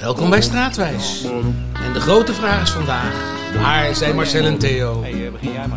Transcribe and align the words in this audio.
Welkom 0.00 0.30
bij 0.30 0.42
Straatwijs. 0.42 1.24
En 1.72 1.92
de 1.92 2.00
grote 2.00 2.32
vraag 2.32 2.62
is 2.62 2.70
vandaag: 2.70 3.12
waar 3.54 3.94
zijn 3.94 4.14
Marcel 4.14 4.44
en 4.44 4.58
Theo? 4.58 5.04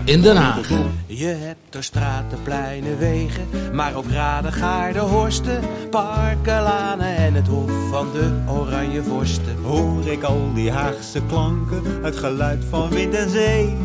In 0.04 0.22
Den 0.22 0.36
Haag. 0.36 0.70
Je 1.06 1.26
hebt 1.26 1.76
er 1.76 1.84
straten, 1.84 2.42
pleinen, 2.44 2.98
wegen, 2.98 3.48
maar 3.74 3.96
ook 3.96 4.10
raden, 4.12 4.54
gaarden, 4.54 5.02
horsten, 5.02 5.60
parken, 5.90 6.62
lanen 6.62 7.16
en 7.16 7.34
het 7.34 7.48
hof 7.48 7.72
van 7.90 8.08
de 8.12 8.52
oranje 8.52 9.04
vorsten. 9.04 9.56
Hoor 9.64 10.08
ik 10.08 10.24
al 10.24 10.52
die 10.54 10.72
Haagse 10.72 11.22
klanken, 11.28 11.84
het 12.02 12.18
geluid 12.18 12.66
van 12.70 12.90
wind 12.90 13.14
en 13.14 13.30
zee, 13.30 13.78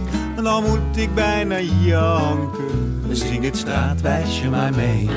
dan 0.42 0.62
moet 0.62 0.96
ik 0.96 1.14
bijna 1.14 1.60
janken. 1.60 3.02
Zing 3.10 3.42
dit 3.42 3.56
straatwijsje 3.56 4.48
maar 4.48 4.74
mee. 4.74 5.08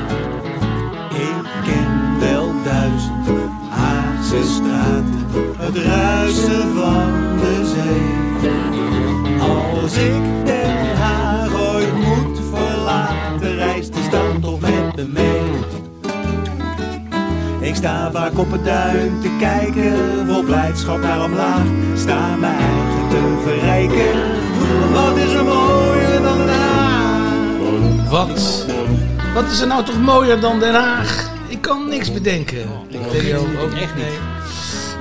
Ik 1.10 1.44
ken 1.64 2.20
wel 2.20 2.52
duizend 2.64 3.57
Het 4.30 5.76
ruisen 5.76 6.74
van 6.74 7.38
de 7.40 7.72
zee. 7.74 8.50
Als 9.40 9.92
ik 9.92 10.44
Den 10.44 10.96
Haag 10.96 11.74
ooit 11.74 11.94
moet 11.94 12.40
verlaten, 12.54 13.56
reist 13.56 13.94
de 13.94 14.02
stad 14.02 14.42
toch 14.42 14.60
met 14.60 14.96
me 14.96 15.04
mee. 15.04 15.50
Ik 17.60 17.74
sta 17.74 18.10
vaak 18.12 18.38
op 18.38 18.52
het 18.52 18.64
duin 18.64 19.20
te 19.20 19.30
kijken, 19.38 20.26
vol 20.26 20.42
blijdschap 20.42 21.00
naar 21.00 21.24
omlaag. 21.24 21.66
Sta 21.96 22.36
mijn 22.36 22.56
eigen 22.56 23.08
te 23.08 23.38
verrijken, 23.42 24.20
wat 24.92 25.16
is 25.16 25.32
er 25.32 25.44
mooier 25.44 26.22
dan 26.22 26.38
Den 26.38 26.48
Haag? 26.48 28.10
Wat? 28.10 28.66
Wat 29.34 29.50
is 29.50 29.60
er 29.60 29.66
nou 29.66 29.84
toch 29.84 30.00
mooier 30.00 30.40
dan 30.40 30.58
Den 30.58 30.74
Haag? 30.74 31.27
Ik 31.48 31.60
kan 31.60 31.88
niks 31.88 32.12
bedenken. 32.12 32.68
Ik 32.88 33.02
Theo 33.10 33.46
ook 33.60 33.72
echt 33.72 33.94
niet. 33.94 34.18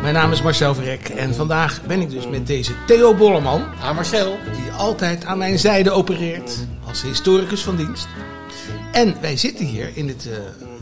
Mijn 0.01 0.13
naam 0.13 0.31
is 0.31 0.41
Marcel 0.41 0.75
Verrek 0.75 1.09
en 1.09 1.35
vandaag 1.35 1.85
ben 1.85 2.02
ik 2.02 2.09
dus 2.09 2.27
met 2.27 2.47
deze 2.47 2.72
Theo 2.85 3.16
Bolleman. 3.16 3.63
Ah, 3.81 3.95
Marcel. 3.95 4.38
Die 4.52 4.72
altijd 4.72 5.25
aan 5.25 5.38
mijn 5.38 5.59
zijde 5.59 5.91
opereert 5.91 6.57
als 6.88 7.02
historicus 7.02 7.61
van 7.61 7.75
dienst. 7.75 8.07
En 8.91 9.22
wij 9.22 9.38
zitten 9.38 9.66
hier 9.66 9.91
in 9.94 10.07
het 10.07 10.27
eh, 10.27 10.38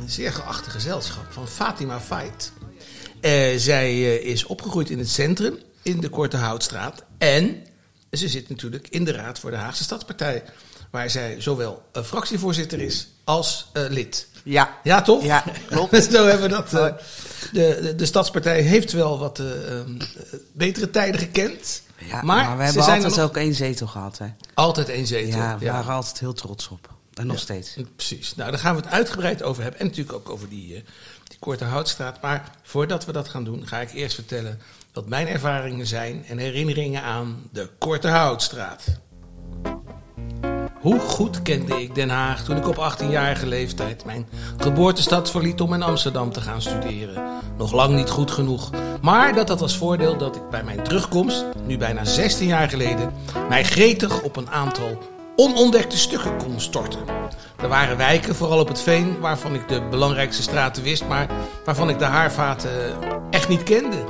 zeer 0.06 0.34
geachte 0.34 0.70
gezelschap 0.70 1.26
van 1.30 1.48
Fatima 1.48 2.00
Fait. 2.00 2.52
Eh, 3.22 3.58
zij 3.58 3.90
eh, 3.90 4.26
is 4.26 4.46
opgegroeid 4.46 4.90
in 4.90 5.00
het 5.00 5.10
centrum, 5.10 5.58
in 5.82 6.00
de 6.00 6.10
Korte 6.10 6.38
Houtstraat. 6.38 7.04
En 7.18 7.64
ze 8.12 8.28
zit 8.28 8.50
natuurlijk 8.50 8.88
in 8.90 9.04
de 9.04 9.12
Raad 9.12 9.40
voor 9.40 9.52
de 9.52 9.58
Haagse 9.58 9.84
Stadspartij. 9.84 10.44
Waar 10.92 11.10
zij 11.10 11.36
zowel 11.42 11.84
fractievoorzitter 12.04 12.82
is 12.82 13.08
als 13.24 13.72
lid. 13.74 14.28
Ja. 14.46 14.80
Ja, 14.84 15.02
toch? 15.02 15.24
Ja, 15.24 15.44
klopt. 15.68 16.04
Zo 16.14 16.26
hebben 16.26 16.50
we 16.50 16.56
dat. 16.56 16.74
eh, 16.74 16.86
de, 17.52 17.80
de, 17.82 17.96
de 17.96 18.06
Stadspartij 18.06 18.62
heeft 18.62 18.92
wel 18.92 19.20
wat 19.20 19.40
eh, 19.40 19.80
ehm, 19.80 19.96
eh, 20.02 20.40
betere 20.54 20.90
tijden 20.90 21.20
gekend. 21.20 21.82
Ja, 21.98 22.22
maar, 22.22 22.24
maar, 22.24 22.46
we 22.46 22.58
ze 22.58 22.64
hebben 22.64 22.84
zijn 22.84 22.96
altijd 23.04 23.16
nog 23.16 23.26
ook 23.30 23.38
één 23.38 23.54
zetel 23.54 23.88
gehad. 23.88 24.18
Hè. 24.18 24.26
altijd 24.54 24.90
één 24.90 25.08
zetel. 25.08 25.40
Ja, 25.40 25.58
we 25.58 25.66
waren 25.66 25.94
altijd 25.94 26.20
heel 26.20 26.34
trots 26.34 26.68
op. 26.68 26.90
En 27.14 27.28
nog 27.28 27.36
Ja, 27.36 27.42
steeds. 27.42 27.76
Precies. 27.96 28.36
Nou, 28.36 28.52
daar 28.52 28.60
gaan 28.60 28.76
we 28.76 28.82
het 28.82 28.92
uitgebreid 28.92 29.44
over 29.44 29.62
hebben. 29.64 29.80
En 29.82 29.86
natuurlijk 29.88 30.16
ook 30.16 30.30
over 30.30 30.50
die, 30.50 30.76
eh, 30.76 30.82
die 31.28 31.38
Korte 31.40 31.64
Houtstraat. 31.64 32.22
Maar 32.22 32.52
voordat 32.64 33.06
we 33.06 33.12
dat 33.12 33.28
gaan 33.28 33.44
doen, 33.44 33.68
ga 33.68 33.80
ik 33.80 33.94
eerst 33.94 34.16
vertellen 34.16 34.60
wat 34.94 35.08
mijn 35.08 35.28
ervaringen 35.28 35.88
zijn 35.88 36.26
en 36.28 36.38
herinneringen 36.38 37.02
aan 37.02 37.44
de 37.52 37.70
Korte 37.78 38.08
Houtstraat. 38.08 38.84
Hoe 40.86 41.00
goed 41.00 41.42
kende 41.42 41.82
ik 41.82 41.96
Den 41.96 42.10
Haag 42.10 42.44
toen 42.44 42.58
ik 42.58 42.68
op 42.68 42.94
18-jarige 42.94 43.46
leeftijd 43.46 44.06
mijn 44.06 44.28
geboortestad 44.58 45.32
verliet 45.32 45.62
om 45.62 45.74
in 45.74 45.82
Amsterdam 45.82 46.32
te 46.32 46.42
gaan 46.42 46.62
studeren? 46.62 47.24
Nog 47.58 47.72
lang 47.72 47.96
niet 47.96 48.10
goed 48.10 48.32
genoeg. 48.32 48.70
Maar 49.02 49.36
dat 49.36 49.50
had 49.50 49.62
als 49.62 49.78
voordeel 49.78 50.18
dat 50.18 50.36
ik 50.36 50.50
bij 50.50 50.64
mijn 50.64 50.84
terugkomst, 50.84 51.46
nu 51.66 51.78
bijna 51.78 52.06
16 52.06 52.48
jaar 52.48 52.70
geleden, 52.70 53.14
mij 53.50 53.64
gretig 53.64 54.22
op 54.22 54.36
een 54.36 54.50
aantal 54.50 54.98
onontdekte 55.36 55.98
stukken 55.98 56.38
kon 56.38 56.60
storten. 56.60 57.00
Er 57.62 57.68
waren 57.68 57.98
wijken, 57.98 58.36
vooral 58.36 58.60
op 58.60 58.68
het 58.68 58.82
Veen, 58.82 59.20
waarvan 59.20 59.54
ik 59.54 59.68
de 59.68 59.82
belangrijkste 59.90 60.42
straten 60.42 60.84
wist, 60.84 61.08
maar 61.08 61.28
waarvan 61.66 61.90
ik 61.90 62.00
de 62.00 62.06
haarvaten 62.06 62.72
echt 63.30 63.48
niet 63.48 63.64
kende. 63.64 64.04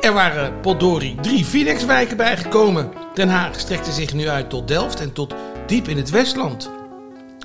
Er 0.00 0.12
waren 0.12 0.60
potdorie 0.60 1.20
drie 1.20 1.44
Phoenixwijken 1.44 2.16
bijgekomen. 2.16 2.92
Den 3.14 3.28
Haag 3.28 3.60
strekte 3.60 3.92
zich 3.92 4.14
nu 4.14 4.28
uit 4.28 4.50
tot 4.50 4.68
Delft 4.68 5.00
en 5.00 5.12
tot 5.12 5.34
diep 5.72 5.88
in 5.88 5.96
het 5.96 6.10
Westland. 6.10 6.70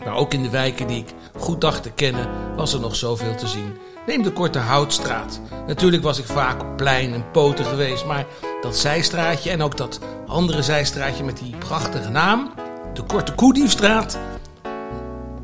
Maar 0.05 0.15
ook 0.15 0.33
in 0.33 0.43
de 0.43 0.49
wijken 0.49 0.87
die 0.87 0.97
ik 0.97 1.13
goed 1.37 1.61
dacht 1.61 1.83
te 1.83 1.91
kennen, 1.91 2.27
was 2.55 2.73
er 2.73 2.79
nog 2.79 2.95
zoveel 2.95 3.35
te 3.35 3.47
zien. 3.47 3.77
Neem 4.05 4.23
de 4.23 4.31
Korte 4.31 4.59
Houtstraat. 4.59 5.41
Natuurlijk 5.67 6.03
was 6.03 6.19
ik 6.19 6.25
vaak 6.25 6.61
op 6.61 6.77
plein 6.77 7.13
en 7.13 7.31
poten 7.31 7.65
geweest, 7.65 8.05
maar 8.05 8.25
dat 8.61 8.77
zijstraatje 8.77 9.49
en 9.49 9.61
ook 9.61 9.77
dat 9.77 9.99
andere 10.25 10.61
zijstraatje 10.61 11.23
met 11.23 11.37
die 11.37 11.55
prachtige 11.57 12.09
naam, 12.09 12.51
de 12.93 13.03
Korte 13.03 13.33
Koediefstraat, 13.33 14.17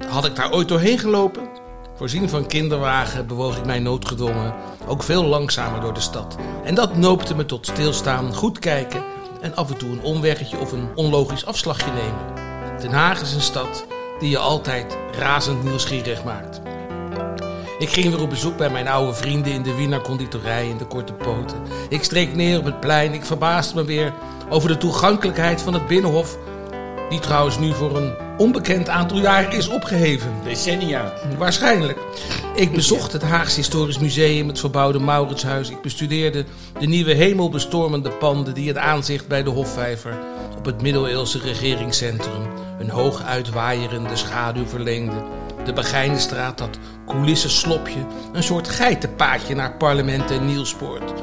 had 0.08 0.26
ik 0.26 0.36
daar 0.36 0.52
ooit 0.52 0.68
doorheen 0.68 1.00
gelopen? 1.00 1.48
Voorzien 1.96 2.30
van 2.30 2.48
kinderwagen 2.48 3.28
bewoog 3.28 3.58
ik 3.58 3.66
mij 3.66 3.80
noodgedwongen 3.80 4.54
ook 4.88 5.04
veel 5.04 5.24
langzamer 5.24 5.82
door 5.82 5.94
de 5.94 6.00
stad. 6.00 6.36
En 6.64 6.76
dat 6.76 6.96
noopte 6.96 7.36
me 7.36 7.46
tot 7.46 7.66
stilstaan, 7.66 8.34
goed 8.34 8.60
kijken 8.60 9.04
en 9.42 9.56
af 9.56 9.70
en 9.70 9.78
toe 9.78 9.90
een 9.90 10.04
omweggetje 10.04 10.60
of 10.60 10.72
een 10.72 10.88
onlogisch 10.96 11.46
afslagje 11.46 11.92
nemen. 11.92 12.43
Den 12.84 12.92
Haag 12.92 13.22
is 13.22 13.34
een 13.34 13.42
stad 13.42 13.86
die 14.20 14.30
je 14.30 14.38
altijd 14.38 14.98
razend 15.12 15.64
nieuwsgierig 15.64 16.24
maakt. 16.24 16.62
Ik 17.80 17.90
ging 17.90 18.10
weer 18.10 18.22
op 18.22 18.30
bezoek 18.30 18.58
bij 18.58 18.70
mijn 18.70 18.88
oude 18.88 19.14
vrienden 19.14 19.52
in 19.52 19.64
de 19.64 19.76
Wiener 19.76 20.02
conditorij 20.02 20.68
in 20.68 20.78
de 20.78 20.86
Korte 20.86 21.14
Poten. 21.14 21.58
Ik 21.90 22.04
streek 22.04 22.36
neer 22.36 22.58
op 22.58 22.66
het 22.66 22.80
plein. 22.80 23.14
Ik 23.14 23.26
verbaasde 23.26 23.76
me 23.76 23.84
weer 23.84 24.14
over 24.50 24.70
de 24.70 24.78
toegankelijkheid 24.78 25.62
van 25.62 25.74
het 25.74 25.88
Binnenhof. 25.88 26.38
Die 27.10 27.20
trouwens 27.20 27.60
nu 27.60 27.74
voor 27.74 27.98
een 27.98 28.14
onbekend 28.38 28.90
aantal 28.90 29.20
jaar 29.20 29.54
is 29.54 29.68
opgeheven. 29.68 30.34
Decennia. 30.44 31.14
Waarschijnlijk. 31.38 31.98
Ik 32.56 32.72
bezocht 32.80 33.12
het 33.12 33.24
Haagse 33.24 33.56
Historisch 33.56 34.00
Museum, 34.00 34.48
het 34.48 34.60
verbouwde 34.60 35.00
Mauritshuis. 35.00 35.70
Ik 35.70 35.82
bestudeerde 35.82 36.46
de 36.80 36.88
nieuwe 36.88 37.14
hemelbestormende 37.14 38.10
panden 38.10 38.54
die 38.54 38.68
het 38.68 38.78
aanzicht 38.78 39.28
bij 39.28 39.44
de 39.44 39.50
Hofvijver 39.50 40.20
op 40.58 40.66
het 40.66 40.82
middeleeuwse 40.82 41.40
regeringscentrum 41.40 42.63
een 42.84 42.90
hoog 42.90 43.22
uitwaaierende 43.22 44.16
schaduw 44.16 44.66
verleende. 44.66 45.24
De 45.66 45.74
Begijnenstraat, 45.74 46.58
dat 46.58 46.78
coulissenslopje, 47.08 48.06
een 48.34 48.44
soort 48.44 48.68
geitenpaadje 48.68 49.56
naar 49.56 49.78
parlement 49.78 50.32
en 50.32 50.46
Nielspoort. 50.46 51.14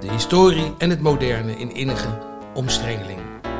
De 0.00 0.10
historie 0.10 0.74
en 0.78 0.90
het 0.90 1.00
moderne 1.00 1.56
in 1.56 1.74
innige 1.74 2.18
omstrengeling. 2.54 3.18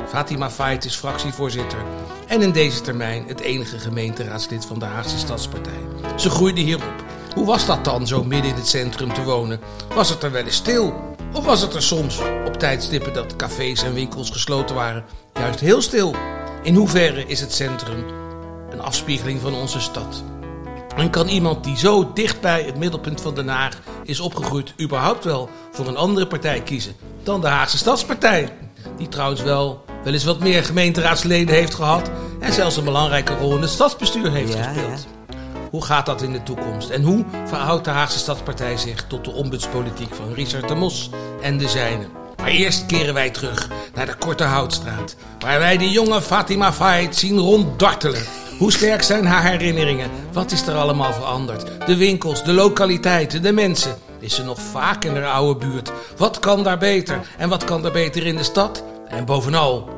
Fatima 0.09 0.50
Fait 0.50 0.84
is 0.84 0.97
fractievoorzitter 0.97 1.78
en 2.26 2.42
in 2.42 2.53
deze 2.53 2.81
termijn 2.81 3.25
het 3.26 3.41
enige 3.41 3.78
gemeenteraadslid 3.78 4.65
van 4.65 4.78
de 4.78 4.84
Haagse 4.84 5.19
Stadspartij. 5.19 5.81
Ze 6.16 6.31
groeide 6.31 6.60
hierop. 6.60 7.04
Hoe 7.34 7.47
was 7.47 7.66
dat 7.66 7.84
dan, 7.84 8.06
zo 8.06 8.25
midden 8.25 8.50
in 8.50 8.56
het 8.56 8.69
centrum 8.69 9.12
te 9.12 9.22
wonen? 9.22 9.60
Was 9.94 10.09
het 10.09 10.22
er 10.22 10.32
wel 10.32 10.44
eens 10.44 10.56
stil? 10.56 10.94
Of 11.32 11.44
was 11.44 11.60
het 11.60 11.75
er 11.75 11.82
soms, 11.82 12.19
op 12.47 12.56
tijdstippen 12.56 13.12
dat 13.12 13.36
cafés 13.36 13.82
en 13.82 13.94
winkels 13.94 14.31
gesloten 14.31 14.75
waren, 14.75 15.04
juist 15.32 15.60
heel 15.60 15.82
stil? 15.82 16.15
In 16.65 16.75
hoeverre 16.75 17.27
is 17.27 17.41
het 17.41 17.53
centrum 17.53 18.05
een 18.71 18.81
afspiegeling 18.81 19.41
van 19.41 19.55
onze 19.55 19.81
stad? 19.81 20.25
En 20.97 21.11
kan 21.11 21.29
iemand 21.29 21.65
die 21.65 21.77
zo 21.77 22.13
dicht 22.13 22.41
bij 22.41 22.63
het 22.63 22.79
middelpunt 22.79 23.21
van 23.21 23.35
Den 23.35 23.49
Haag 23.49 23.81
is 24.03 24.21
opgegroeid, 24.21 24.75
überhaupt 24.81 25.25
wel 25.25 25.49
voor 25.73 25.87
een 25.87 25.97
andere 25.97 26.27
partij 26.27 26.61
kiezen 26.61 26.95
dan 27.23 27.41
de 27.41 27.47
Haagse 27.47 27.79
Stadspartij? 27.79 28.53
Die 28.97 29.09
trouwens 29.09 29.43
wel, 29.43 29.85
wel 30.05 30.13
eens 30.13 30.25
wat 30.25 30.41
meer 30.41 30.65
gemeenteraadsleden 30.65 31.55
heeft 31.55 31.75
gehad 31.75 32.11
en 32.41 32.53
zelfs 32.53 32.77
een 32.77 32.85
belangrijke 32.85 33.37
rol 33.37 33.55
in 33.55 33.61
het 33.61 33.71
stadsbestuur 33.71 34.31
heeft 34.31 34.55
Ja, 34.55 34.63
gespeeld. 34.63 35.07
Hoe 35.71 35.85
gaat 35.85 36.07
dat 36.07 36.23
in 36.23 36.33
de 36.33 36.43
toekomst? 36.43 36.91
En 36.91 37.03
hoe 37.03 37.25
verhoudt 37.47 37.85
de 37.85 37.91
Haagse 37.91 38.19
Stadspartij 38.19 38.77
zich 38.77 39.07
tot 39.07 39.25
de 39.25 39.33
ombudspolitiek 39.33 40.15
van 40.15 40.33
Richard 40.33 40.69
de 40.69 40.75
Mos 40.75 41.10
en 41.43 41.59
de 41.59 41.69
zijnen? 41.69 42.23
Maar 42.45 42.53
eerst 42.53 42.87
keren 42.87 43.15
wij 43.15 43.31
terug 43.31 43.69
naar 43.95 44.07
de 44.07 44.15
Korte 44.15 44.45
Houtstraat, 44.45 45.17
waar 45.39 45.59
wij 45.59 45.77
de 45.77 45.91
jonge 45.91 46.23
Fatima 46.23 46.73
Fait 46.73 47.17
zien 47.17 47.39
ronddartelen. 47.39 48.23
Hoe 48.59 48.73
sterk 48.73 49.03
zijn 49.03 49.27
haar 49.27 49.43
herinneringen? 49.43 50.11
Wat 50.33 50.53
is 50.53 50.67
er 50.67 50.75
allemaal 50.75 51.13
veranderd? 51.13 51.87
De 51.87 51.97
winkels, 51.97 52.45
de 52.45 52.53
lokaliteiten, 52.53 53.43
de 53.43 53.53
mensen. 53.53 53.97
Is 54.21 54.35
ze 54.35 54.45
nog 54.45 54.61
vaak 54.61 55.05
in 55.05 55.15
haar 55.15 55.27
oude 55.33 55.67
buurt? 55.67 55.93
Wat 56.17 56.39
kan 56.39 56.63
daar 56.63 56.79
beter? 56.79 57.21
En 57.39 57.49
wat 57.49 57.65
kan 57.65 57.83
daar 57.83 57.93
beter 57.93 58.27
in 58.27 58.37
de 58.37 58.43
stad? 58.43 58.85
En 59.09 59.25
bovenal, 59.25 59.89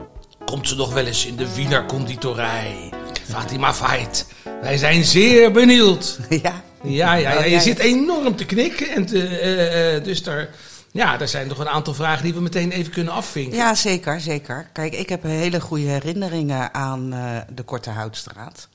komt 0.45 0.69
ze 0.69 0.77
nog 0.77 0.93
wel 0.93 1.07
eens 1.07 1.27
in 1.27 1.37
de 1.37 1.55
Wiener 1.55 1.87
conditorij? 1.87 2.93
Fatima 3.29 3.75
Fait, 3.75 4.27
wij 4.63 4.77
zijn 4.77 5.05
zeer 5.05 5.53
benieuwd. 5.53 6.19
Ja. 6.43 6.65
Ja, 6.83 7.15
ja, 7.15 7.33
ja, 7.33 7.39
Oh, 7.39 7.47
je 7.47 7.61
zit 7.61 7.79
enorm 7.79 8.37
te 8.37 8.45
knikken. 8.45 8.91
En 8.91 9.07
te, 9.07 9.27
eh, 9.27 9.95
eh, 9.97 10.05
dus 10.05 10.23
daar, 10.23 10.49
ja, 10.97 11.21
er 11.21 11.29
zijn 11.29 11.49
nog 11.49 11.59
een 11.59 11.69
aantal 11.69 11.95
vragen 11.95 12.25
die 12.25 12.35
we 12.35 12.41
meteen 12.41 12.71
even 12.71 12.93
kunnen 12.93 13.13
afvinken. 13.13 13.57
ja, 13.57 13.75
zeker, 13.75 14.21
zeker. 14.21 14.69
Kijk, 14.73 14.95
ik 14.95 15.09
heb 15.09 15.23
hele 15.23 15.61
goede 15.61 15.85
herinneringen 15.85 16.75
aan 16.75 17.13
eh, 17.13 17.39
de 17.53 17.63
Korte 17.63 17.91
Houtstraat. 17.91 18.69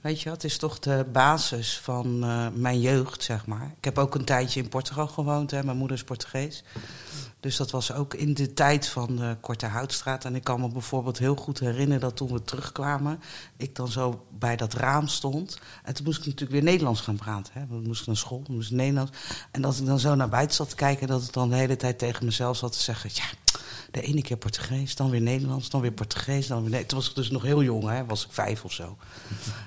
Weet 0.00 0.20
je, 0.20 0.30
het 0.30 0.44
is 0.44 0.58
toch 0.58 0.78
de 0.78 1.06
basis 1.12 1.78
van 1.82 2.24
eh, 2.24 2.46
mijn 2.52 2.80
jeugd, 2.80 3.22
zeg 3.22 3.46
maar. 3.46 3.74
Ik 3.78 3.84
heb 3.84 3.98
ook 3.98 4.14
een 4.14 4.24
tijdje 4.24 4.60
in 4.60 4.68
Portugal 4.68 5.06
gewoond, 5.06 5.50
hè. 5.50 5.62
mijn 5.64 5.76
moeder 5.76 5.96
is 5.96 6.04
Portugees. 6.04 6.64
Dus 7.40 7.56
dat 7.56 7.70
was 7.70 7.92
ook 7.92 8.14
in 8.14 8.34
de 8.34 8.52
tijd 8.52 8.88
van 8.88 9.16
de 9.16 9.36
Korte 9.40 9.66
Houtstraat. 9.66 10.24
En 10.24 10.34
ik 10.34 10.44
kan 10.44 10.60
me 10.60 10.68
bijvoorbeeld 10.68 11.18
heel 11.18 11.34
goed 11.34 11.60
herinneren 11.60 12.00
dat 12.00 12.16
toen 12.16 12.32
we 12.32 12.44
terugkwamen, 12.44 13.20
ik 13.56 13.74
dan 13.74 13.88
zo 13.88 14.26
bij 14.38 14.56
dat 14.56 14.72
raam 14.72 15.08
stond. 15.08 15.58
En 15.84 15.94
toen 15.94 16.04
moest 16.04 16.18
ik 16.18 16.24
natuurlijk 16.24 16.52
weer 16.52 16.62
Nederlands 16.62 17.00
gaan 17.00 17.16
praten. 17.16 17.52
Hè. 17.54 17.66
We 17.66 17.80
moesten 17.86 18.06
naar 18.06 18.16
school, 18.16 18.42
we 18.46 18.52
moesten 18.52 18.76
Nederlands. 18.76 19.12
En 19.50 19.62
dat 19.62 19.78
ik 19.78 19.86
dan 19.86 19.98
zo 19.98 20.14
naar 20.14 20.28
buiten 20.28 20.56
zat 20.56 20.68
te 20.68 20.74
kijken, 20.74 21.06
dat 21.06 21.22
ik 21.22 21.32
dan 21.32 21.48
de 21.48 21.56
hele 21.56 21.76
tijd 21.76 21.98
tegen 21.98 22.24
mezelf 22.24 22.56
zat 22.56 22.72
te 22.72 22.80
zeggen: 22.82 23.10
Ja, 23.12 23.24
de 23.90 24.00
ene 24.02 24.22
keer 24.22 24.36
Portugees, 24.36 24.96
dan 24.96 25.10
weer 25.10 25.20
Nederlands, 25.20 25.70
dan 25.70 25.80
weer 25.80 25.92
Portugees, 25.92 26.46
dan 26.46 26.62
weer. 26.62 26.70
Nee, 26.70 26.86
toen 26.86 26.98
was 26.98 27.08
ik 27.08 27.14
dus 27.14 27.30
nog 27.30 27.42
heel 27.42 27.62
jong, 27.62 27.88
hè, 27.88 28.04
was 28.04 28.24
ik 28.24 28.28
vijf 28.30 28.64
of 28.64 28.72
zo. 28.72 28.96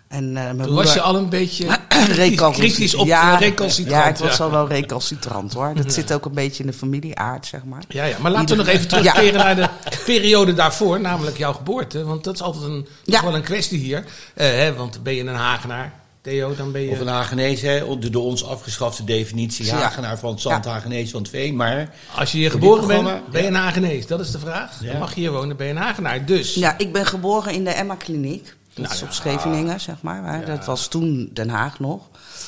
En, 0.08 0.24
uh, 0.24 0.34
mijn 0.34 0.58
Toen 0.58 0.76
was 0.76 0.94
je 0.94 1.02
al 1.02 1.16
een 1.16 1.30
beetje 1.30 1.80
kritisch 2.52 2.96
op 2.96 3.08
ja, 3.08 3.34
eh, 3.34 3.40
recalcitrant. 3.40 4.04
Ja, 4.04 4.08
ik 4.08 4.18
was 4.18 4.38
ja. 4.38 4.44
al 4.44 4.52
wel 4.52 4.68
recalcitrant 4.68 5.54
hoor. 5.54 5.74
Dat 5.76 5.94
zit 5.94 6.14
ook 6.14 6.26
een 6.26 6.34
beetje 6.34 6.64
in 6.64 6.70
de 6.70 6.76
familieaard, 6.76 7.46
zeg 7.46 7.64
maar. 7.64 7.84
Ja, 7.88 8.04
ja, 8.04 8.18
maar 8.20 8.32
laten 8.32 8.58
we 8.58 8.64
nog 8.64 8.74
even 8.74 8.88
terugkeren 8.98 9.34
naar 9.34 9.56
de 9.56 9.70
periode 10.06 10.54
daarvoor, 10.54 11.00
namelijk 11.00 11.38
jouw 11.38 11.54
geboorte. 11.54 12.04
Want 12.04 12.24
dat 12.24 12.34
is 12.34 12.42
altijd 12.42 12.64
een, 12.64 12.88
Ja. 13.04 13.24
wel 13.24 13.36
een 13.36 13.42
kwestie 13.42 13.80
hier. 13.80 14.06
Eh, 14.34 14.48
hè, 14.48 14.74
want 14.74 15.04
ben 15.04 15.16
je 15.16 15.22
een 15.22 15.36
Hagenaar, 15.36 15.94
Theo, 16.24 16.56
dan 16.56 16.72
ben 16.72 16.82
je... 16.82 16.90
Of 16.90 17.00
een 17.00 17.08
Hagenees, 17.08 17.62
hè, 17.62 17.98
de 18.00 18.10
door 18.10 18.24
ons 18.24 18.46
afgeschafte 18.46 19.04
definitie. 19.04 19.66
Ja. 19.66 19.76
Hagenaar 19.76 20.18
van 20.20 20.32
het 20.32 20.42
zand, 20.42 20.66
Hagenees 20.66 21.12
van 21.12 21.22
het 21.22 21.30
veen. 21.30 21.56
Maar 21.56 21.90
Als 22.16 22.32
je 22.32 22.38
hier 22.38 22.52
geboren 22.52 22.88
bent, 22.88 23.04
ben 23.04 23.22
je 23.32 23.42
ja. 23.42 23.48
een 23.48 23.56
Hagenees? 23.64 24.08
Dat 24.08 24.20
is 24.20 24.32
de 24.32 24.40
vraag. 24.40 24.72
Ja. 24.82 24.92
Dan 24.92 25.00
mag 25.00 25.14
je 25.14 25.20
hier 25.20 25.32
wonen, 25.32 25.58
ben 25.58 25.68
je 25.68 25.72
een 25.74 25.78
Hagenaar. 25.80 26.26
Dus, 26.26 26.54
Ja, 26.54 26.78
ik 26.78 26.94
ben 26.94 27.06
geboren 27.06 27.54
in 27.54 27.64
de 27.64 27.70
Emma 27.70 27.96
Kliniek. 27.96 28.44
Dat 28.74 28.84
Nou 28.84 28.94
is 28.94 29.00
ja. 29.00 29.06
op 29.06 29.12
Scheveningen, 29.14 29.80
zeg 29.80 29.96
maar. 30.02 30.34
hè. 30.40 30.46
Dat 30.46 30.66
was 30.66 30.88
toen 30.88 31.30
Den 31.34 31.50
Haag 31.50 31.80
nog. 31.80 32.02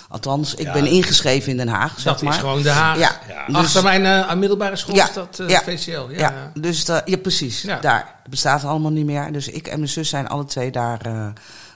Althans, 0.10 0.56
ik 0.56 0.66
Ja. 0.66 0.74
ben 0.74 0.86
ingeschreven 0.86 1.52
in 1.52 1.58
Den 1.58 1.68
Haag, 1.68 1.94
zeg 2.00 2.14
dat 2.14 2.22
maar. 2.22 2.34
is 2.34 2.40
gewoon 2.40 2.62
de 2.62 2.70
Haag. 2.70 2.98
Ja, 3.00 3.20
Ja. 3.28 3.46
dus- 3.48 3.56
Achter 3.56 3.84
mijn 3.84 4.06
eh, 4.06 4.34
middelbare 4.36 4.76
school 4.76 4.96
Ja, 4.96 5.08
is 5.08 5.14
dat 5.14 5.40
eh, 5.40 5.50
ja. 5.50 5.62
VCL. 5.62 5.92
Ja, 5.92 6.06
Ja, 6.10 6.18
ja. 6.20 6.52
dus 6.54 6.86
ja, 7.06 7.18
precies. 7.18 7.62
Ja. 7.62 7.80
Daar. 7.80 8.16
Het 8.22 8.32
bestaat 8.32 8.64
allemaal 8.64 8.92
niet 8.92 9.06
meer. 9.06 9.32
Dus 9.32 9.48
ik 9.50 9.68
en 9.68 9.78
mijn 9.80 9.90
zus 9.92 10.10
zijn 10.10 10.28
alle 10.28 10.46
twee 10.46 10.72
daar 10.72 11.34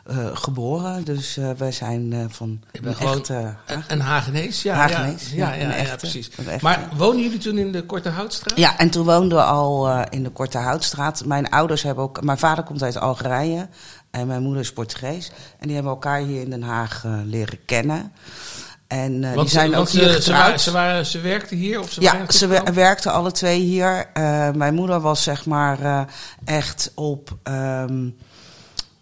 eh, 0.09 0.25
geboren. 0.33 1.03
Dus 1.03 1.37
eh, 1.37 1.49
wij 1.57 1.71
zijn 1.71 2.13
eh, 2.13 2.19
van 2.27 2.61
Ik 2.71 2.81
ben 2.81 2.89
een 2.89 2.95
gewoon 2.97 3.17
echte 3.17 3.55
Een, 3.87 3.99
Hagenees, 3.99 4.61
ja. 4.61 4.73
Hagenees, 4.75 5.31
ja, 5.31 5.53
ja, 5.53 5.75
ja, 5.75 5.95
precies. 5.95 6.29
Maar 6.61 6.87
wonen 6.97 7.21
jullie 7.21 7.37
toen 7.37 7.57
in 7.57 7.71
de 7.71 7.85
Korte 7.85 8.09
Houtstraat? 8.09 8.57
Ja, 8.57 8.77
en 8.77 8.89
toen 8.89 9.05
woonden 9.05 9.37
we 9.37 9.43
al 9.43 10.03
in 10.09 10.23
de 10.23 10.29
Korte 10.29 10.57
Houtstraat. 10.57 11.25
Mijn 11.25 11.49
ouders 11.49 11.83
hebben 11.83 12.03
ook... 12.03 12.23
Mijn 12.23 12.37
vader 12.37 12.63
komt 12.63 12.83
uit 12.83 12.97
Algerije 12.97 13.67
en 14.11 14.27
mijn 14.27 14.41
moeder 14.41 14.61
is 14.61 14.73
Portugees. 14.73 15.31
En 15.59 15.65
die 15.65 15.73
hebben 15.73 15.91
elkaar 15.93 16.19
hier 16.19 16.41
in 16.41 16.49
Den 16.49 16.63
Haag 16.63 17.03
leren 17.23 17.65
kennen. 17.65 18.11
En 18.87 19.21
die 19.21 19.47
zijn 19.47 19.71
want 19.71 19.81
ook 19.81 19.89
hier 19.89 20.11
ze, 20.11 20.21
ze, 20.21 20.31
waren, 20.31 20.59
ze, 20.59 20.71
waren, 20.71 21.05
ze 21.05 21.19
werkten 21.21 21.57
hier? 21.57 21.79
Of 21.79 21.91
ze 21.91 22.01
Ja, 22.01 22.11
ze 22.11 22.17
wer- 22.17 22.29
toegekomen? 22.47 22.73
werkten 22.73 23.11
alle 23.11 23.31
twee 23.31 23.59
hier. 23.59 24.09
Mijn 24.55 24.73
moeder 24.73 24.99
was 24.99 25.23
zeg 25.23 25.45
maar 25.45 26.07
echt 26.45 26.91
op, 26.95 27.37
ehm, 27.43 28.09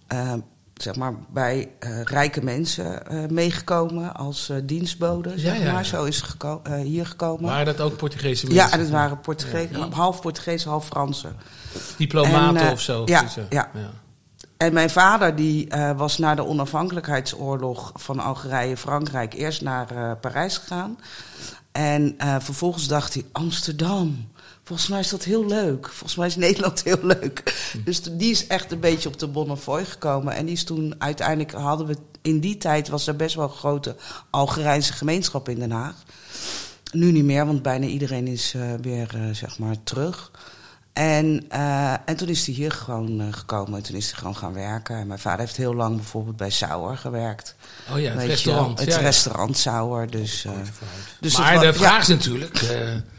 eh, 0.08 0.34
zeg 0.78 0.96
maar 0.96 1.14
bij 1.30 1.70
eh, 1.80 2.02
rijke 2.04 2.44
mensen 2.44 3.08
eh, 3.08 3.26
meegekomen 3.30 4.16
als 4.16 4.50
eh, 4.50 4.58
dienstbode. 4.64 5.30
Ja, 5.30 5.38
Zeg 5.38 5.58
maar. 5.58 5.66
ja. 5.74 5.84
Zo 5.84 6.04
is 6.04 6.22
geko- 6.22 6.62
hier 6.84 7.06
gekomen. 7.06 7.50
Waren 7.50 7.66
dat 7.66 7.82
ook 7.82 7.98
Portugese 7.98 8.46
mensen? 8.46 8.66
ja, 8.66 8.72
en 8.72 8.80
het 8.80 8.90
waren 8.90 9.20
Portugees, 9.20 9.70
half 9.92 10.22
Portugees, 10.22 10.64
half 10.64 10.86
Fransen. 10.86 11.36
Diplomaten 11.98 12.62
En, 12.62 12.72
of 12.72 12.82
zo? 12.82 13.02
ja, 13.06 13.26
ja. 13.50 13.72
En 14.58 14.74
mijn 14.74 14.90
vader 14.90 15.36
die, 15.36 15.68
was 15.96 16.18
na 16.18 16.36
de 16.36 16.46
onafhankelijkheidsoorlog 16.46 17.92
van 17.96 18.20
Algerije-Frankrijk 18.20 19.34
eerst 19.34 19.62
naar 19.62 20.18
Parijs 20.18 20.58
gegaan. 20.58 20.98
En 21.72 22.16
vervolgens 22.40 22.88
dacht 22.88 23.14
hij, 23.14 23.26
Amsterdam, 23.32 24.28
volgens 24.68 24.88
mij 24.88 25.00
is 25.00 25.10
dat 25.10 25.24
heel 25.24 25.46
leuk. 25.46 25.88
Volgens 25.88 26.16
mij 26.16 26.28
is 26.28 26.36
Nederland 26.36 26.84
heel 26.84 27.00
leuk. 27.02 27.56
Dus 27.86 28.02
die 28.02 28.32
is 28.32 28.48
echt 28.48 28.72
een 28.72 28.80
beetje 28.80 29.10
op 29.10 29.20
de 29.20 29.28
Bonnefoy 29.28 29.86
gekomen. 29.86 30.34
En 30.34 30.46
die 30.46 30.56
is 30.56 30.64
toen 30.64 30.96
uiteindelijk, 30.98 31.52
hadden 31.52 31.88
we, 31.88 31.98
in 32.22 32.40
die 32.40 32.58
tijd 32.58 32.88
was 32.88 33.08
er 33.08 33.16
best 33.16 33.36
wel 33.36 33.44
een 33.44 33.50
grote 33.56 33.96
Algerijnse 34.30 34.94
gemeenschap 34.94 35.50
in 35.50 35.60
Den 35.60 35.72
Haag. 35.72 35.96
Nu 36.92 37.12
niet 37.12 37.24
meer, 37.24 37.46
want 37.46 37.62
bijna 37.62 37.86
iedereen 37.86 38.28
is 38.28 38.54
eh, 38.54 38.62
weer, 38.82 39.10
eh, 39.16 39.22
zeg 39.32 39.60
maar, 39.60 39.76
terug. 39.84 40.32
En, 40.94 41.46
eh, 41.50 41.94
en 42.06 42.16
toen 42.16 42.28
is 42.28 42.46
hij 42.46 42.56
hier 42.56 42.72
gewoon 42.72 43.34
gekomen. 43.34 43.78
En 43.78 43.84
toen 43.84 43.96
is 43.96 44.06
hij 44.10 44.18
gewoon 44.20 44.36
gaan 44.36 44.54
werken. 44.54 44.96
En 44.96 45.08
mijn 45.08 45.20
vader 45.20 45.40
heeft 45.40 45.58
heel 45.58 45.76
lang 45.76 45.96
bijvoorbeeld 45.96 46.38
bij 46.38 46.50
Sauer 46.50 46.98
gewerkt. 46.98 47.56
Oh 47.94 48.00
ja, 48.00 48.10
het 48.10 48.18
Weet 48.18 48.26
je 48.26 48.32
restaurant. 48.32 48.68
wel, 48.68 48.86
Het 48.86 48.94
ja, 48.94 49.00
ja. 49.00 49.06
restaurant 49.06 49.58
Sauer. 49.58 50.10
Dus, 50.10 50.46
eh, 50.46 50.52
dus 51.20 51.38
maar 51.38 51.60
de 51.60 51.74
vraag 51.74 51.92
ja, 51.92 52.00
is 52.00 52.08
natuurlijk, 52.08 52.60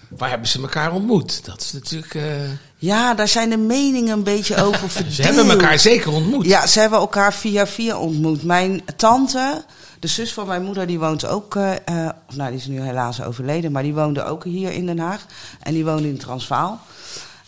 waar 0.09 0.29
hebben 0.29 0.49
ze 0.49 0.61
elkaar 0.61 0.93
ontmoet? 0.93 1.45
Dat 1.45 1.61
is 1.61 1.73
natuurlijk... 1.73 2.15
eh, 2.15 2.51
ja, 2.77 3.15
daar 3.15 3.29
zijn 3.29 3.51
de 3.51 3.57
meningen 3.57 4.13
een 4.13 4.23
beetje 4.23 4.63
over 4.65 4.91
verdeeld. 4.91 5.15
ze 5.15 5.23
hebben 5.23 5.51
elkaar 5.51 5.79
zeker 5.79 6.13
ontmoet. 6.13 6.47
Ja, 6.47 6.67
ze 6.67 6.81
hebben 6.81 6.99
elkaar 6.99 7.35
via 7.35 7.67
via 7.67 7.99
ontmoet. 7.99 8.43
Mijn 8.43 8.83
tante, 8.97 9.65
de 10.01 10.07
zus 10.07 10.33
van 10.33 10.47
mijn 10.47 10.63
moeder, 10.63 10.87
die 10.87 10.99
woont 10.99 11.27
ook... 11.27 11.55
of 11.57 12.37
nou, 12.37 12.51
die 12.51 12.59
is 12.59 12.67
nu 12.67 12.81
helaas 12.81 13.23
overleden, 13.23 13.73
maar 13.73 13.83
die 13.83 13.95
woonde 13.95 14.25
ook 14.25 14.45
hier 14.45 14.73
in 14.73 14.87
Den 14.87 14.99
Haag. 14.99 15.27
En 15.63 15.73
die 15.73 15.85
woonde 15.85 16.09
in 16.09 16.19
Transvaal. 16.19 16.81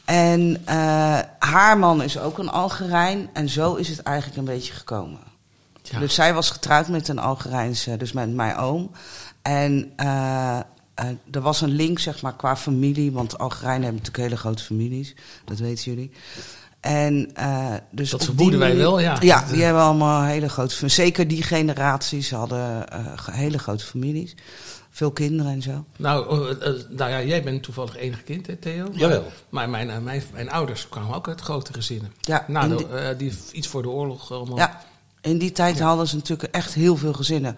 En 0.05 0.63
haar 1.39 1.79
man 1.79 2.03
is 2.03 2.19
ook 2.19 2.39
een 2.39 2.51
Algerijn. 2.51 3.31
En 3.33 3.49
zo 3.49 3.75
is 3.75 3.89
het 3.89 4.03
eigenlijk 4.03 4.39
een 4.39 4.45
beetje 4.55 4.73
gekomen. 4.73 5.21
Ja. 5.83 5.99
Dus 5.99 6.15
zij 6.15 6.35
was 6.35 6.51
getrouwd 6.51 6.89
met 6.89 7.09
een 7.09 7.19
Algerijnse, 7.19 7.97
dus 7.97 8.13
met 8.13 8.35
mijn 8.35 8.57
oom. 8.57 8.91
En 9.43 9.93
eh, 11.01 11.07
er 11.31 11.41
was 11.41 11.61
een 11.61 11.71
link, 11.71 11.99
zeg 11.99 12.23
maar, 12.23 12.37
qua 12.37 12.57
familie. 12.57 13.13
Want 13.13 13.39
Algerijnen 13.39 13.83
hebben 13.83 14.03
natuurlijk 14.03 14.25
hele 14.29 14.41
grote 14.41 14.63
families. 14.65 15.15
Dat 15.45 15.59
weten 15.59 15.85
jullie. 15.93 16.11
En, 16.81 17.31
eh, 17.35 17.75
dus 17.91 18.11
Dat 18.11 18.25
vermoeden 18.25 18.59
die 18.61 18.69
wij 18.69 18.77
wel, 18.77 19.01
ja. 19.01 19.17
Ja, 19.21 19.45
die 19.53 19.63
hebben 19.63 19.83
allemaal 19.83 20.23
hele 20.23 20.49
grote 20.49 20.75
families. 20.75 20.95
Zeker 20.95 21.29
die 21.29 21.43
generaties 21.43 22.31
hadden 22.31 22.89
eh, 22.93 22.99
hele 23.31 23.59
grote 23.59 23.85
families. 23.85 24.35
Veel 24.91 25.11
kinderen 25.11 25.53
en 25.53 25.63
zo. 25.63 25.85
Nou, 25.97 26.49
eh, 26.61 26.71
nou 26.89 27.11
ja, 27.11 27.23
jij 27.23 27.43
bent 27.43 27.63
toevallig 27.63 27.97
enig 27.97 28.25
kind, 28.25 28.47
hè, 28.47 28.57
Theo? 28.57 28.85
Maar- 28.89 28.99
Jawel. 28.99 29.25
Maar 29.49 29.69
mijn, 29.71 30.03
mijn, 30.03 30.23
mijn 30.33 30.51
ouders 30.51 30.89
kwamen 30.89 31.15
ook 31.17 31.29
uit 31.29 31.41
grote 31.41 31.73
gezinnen. 31.73 32.13
Ja, 32.21 32.45
Nou, 32.49 32.69
de- 32.69 32.77
die- 32.77 32.87
eh, 32.87 33.19
die, 33.19 33.33
iets 33.53 33.69
voor 33.69 33.83
de 33.83 33.89
oorlog 33.89 34.33
allemaal. 34.33 34.59
Ja, 34.59 34.81
in 35.21 35.39
die 35.39 35.53
tijd 35.53 35.81
hadden 35.81 36.09
ze 36.09 36.17
natuurlijk 36.17 36.55
echt 36.55 36.75
heel 36.75 36.97
veel 36.97 37.13
gezinnen. 37.13 37.57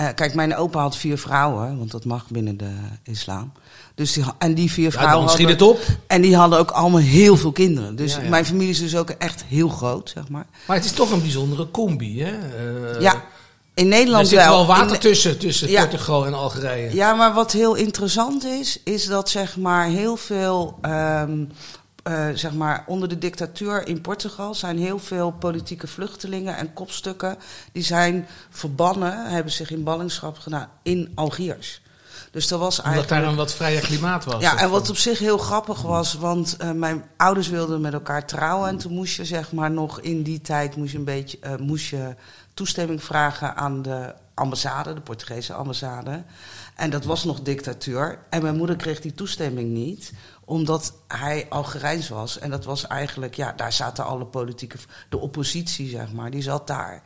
Eh, 0.00 0.06
kijk, 0.14 0.34
mijn 0.34 0.56
opa 0.56 0.80
had 0.80 0.96
vier 0.96 1.18
vrouwen, 1.18 1.78
want 1.78 1.90
dat 1.90 2.04
mag 2.04 2.28
binnen 2.28 2.56
de 2.56 2.70
islam. 3.02 3.52
Dus 3.94 4.12
die, 4.12 4.24
en 4.38 4.54
die 4.54 4.70
vier 4.72 4.92
vrouwen 4.92 5.26
hadden, 5.26 5.48
het 5.48 5.62
op. 5.62 5.80
En 6.06 6.20
die 6.20 6.36
hadden 6.36 6.58
ook 6.58 6.70
allemaal 6.70 7.00
heel 7.00 7.36
veel 7.36 7.52
kinderen. 7.52 7.96
Dus 7.96 8.14
Ja, 8.14 8.22
ja. 8.22 8.28
mijn 8.28 8.46
familie 8.46 8.68
is 8.70 8.78
dus 8.78 8.96
ook 8.96 9.10
echt 9.10 9.44
heel 9.48 9.68
groot, 9.68 10.10
zeg 10.14 10.28
maar. 10.28 10.46
Maar 10.66 10.76
het 10.76 10.84
is 10.84 10.92
toch 10.92 11.10
een 11.10 11.20
bijzondere 11.20 11.70
combi, 11.70 12.22
hè? 12.22 12.30
Eh, 12.94 13.00
ja, 13.00 13.12
in 13.74 13.84
Er 13.84 13.84
Nederland 13.98 14.28
zit 14.28 14.38
wel. 14.38 14.48
wel 14.48 14.66
water 14.66 14.94
In- 14.94 15.00
tussen, 15.00 15.38
tussen. 15.38 15.68
Portugal 15.72 16.26
en 16.26 16.34
Algerije. 16.34 16.94
Ja, 16.94 17.14
maar 17.14 17.34
wat 17.34 17.52
heel 17.52 17.74
interessant 17.74 18.44
is, 18.44 18.80
is 18.84 19.06
dat 19.06 19.28
zeg 19.28 19.56
maar 19.56 19.86
heel 19.86 20.16
veel, 20.16 20.78
ehm, 20.80 21.44
eh, 22.10 22.28
zeg 22.34 22.52
maar 22.52 22.84
onder 22.86 23.08
de 23.08 23.18
dictatuur 23.18 23.86
in 23.86 24.00
Portugal 24.00 24.54
zijn 24.54 24.78
heel 24.78 24.98
veel 24.98 25.30
politieke 25.30 25.86
vluchtelingen 25.86 26.56
en 26.56 26.72
kopstukken 26.72 27.36
die 27.72 27.82
zijn 27.82 28.26
verbannen, 28.50 29.30
hebben 29.30 29.52
zich 29.52 29.70
in 29.70 29.84
ballingschap 29.84 30.38
gedaan 30.38 30.68
in 30.82 31.12
Algiers. 31.14 31.82
Dus 32.30 32.50
er 32.50 32.58
was 32.58 32.78
Omdat 32.78 32.92
eigenlijk. 32.92 33.22
daar 33.22 33.30
een 33.30 33.36
wat 33.36 33.54
vrijer 33.54 33.82
klimaat 33.82 34.24
was. 34.24 34.42
Ja, 34.42 34.58
en 34.58 34.70
wat 34.70 34.90
op 34.90 34.96
zich 34.96 35.18
heel 35.18 35.38
grappig 35.38 35.82
was, 35.82 36.14
want 36.14 36.56
eh, 36.56 36.70
mijn 36.70 37.04
ouders 37.16 37.48
wilden 37.48 37.80
met 37.80 37.92
elkaar 37.92 38.26
trouwen. 38.26 38.68
En 38.68 38.78
toen 38.78 38.92
moest 38.92 39.16
je 39.16 39.24
zeg 39.24 39.52
maar 39.52 39.70
nog 39.70 40.00
in 40.00 40.22
die 40.22 40.40
tijd 40.40 40.76
moest 40.76 40.92
je 40.92 40.98
een 40.98 41.04
beetje 41.04 41.38
eh, 41.40 41.56
moest 41.56 41.86
je 41.86 42.14
toestemming 42.54 43.02
vragen 43.02 43.56
aan 43.56 43.82
de 43.82 44.14
ambassade, 44.34 44.94
de 44.94 45.00
Portugese 45.00 45.52
ambassade. 45.52 46.22
En 46.76 46.90
dat 46.90 47.04
was 47.04 47.24
nog 47.24 47.40
dictatuur. 47.40 48.18
En 48.30 48.42
mijn 48.42 48.56
moeder 48.56 48.76
kreeg 48.76 49.00
die 49.00 49.14
toestemming 49.14 49.70
niet, 49.70 50.12
omdat 50.50 50.92
hij 51.08 51.46
Algerijns 51.48 52.08
was. 52.08 52.38
En 52.38 52.50
dat 52.50 52.64
was 52.64 52.86
eigenlijk, 52.86 53.34
ja, 53.34 53.52
daar 53.56 53.72
zaten 53.72 54.04
alle 54.04 54.24
politieke, 54.24 54.76
de 55.08 55.18
oppositie 55.18 55.88
zeg 55.88 56.12
maar, 56.12 56.30
die 56.30 56.42
zat 56.42 56.66
daar. 56.66 57.02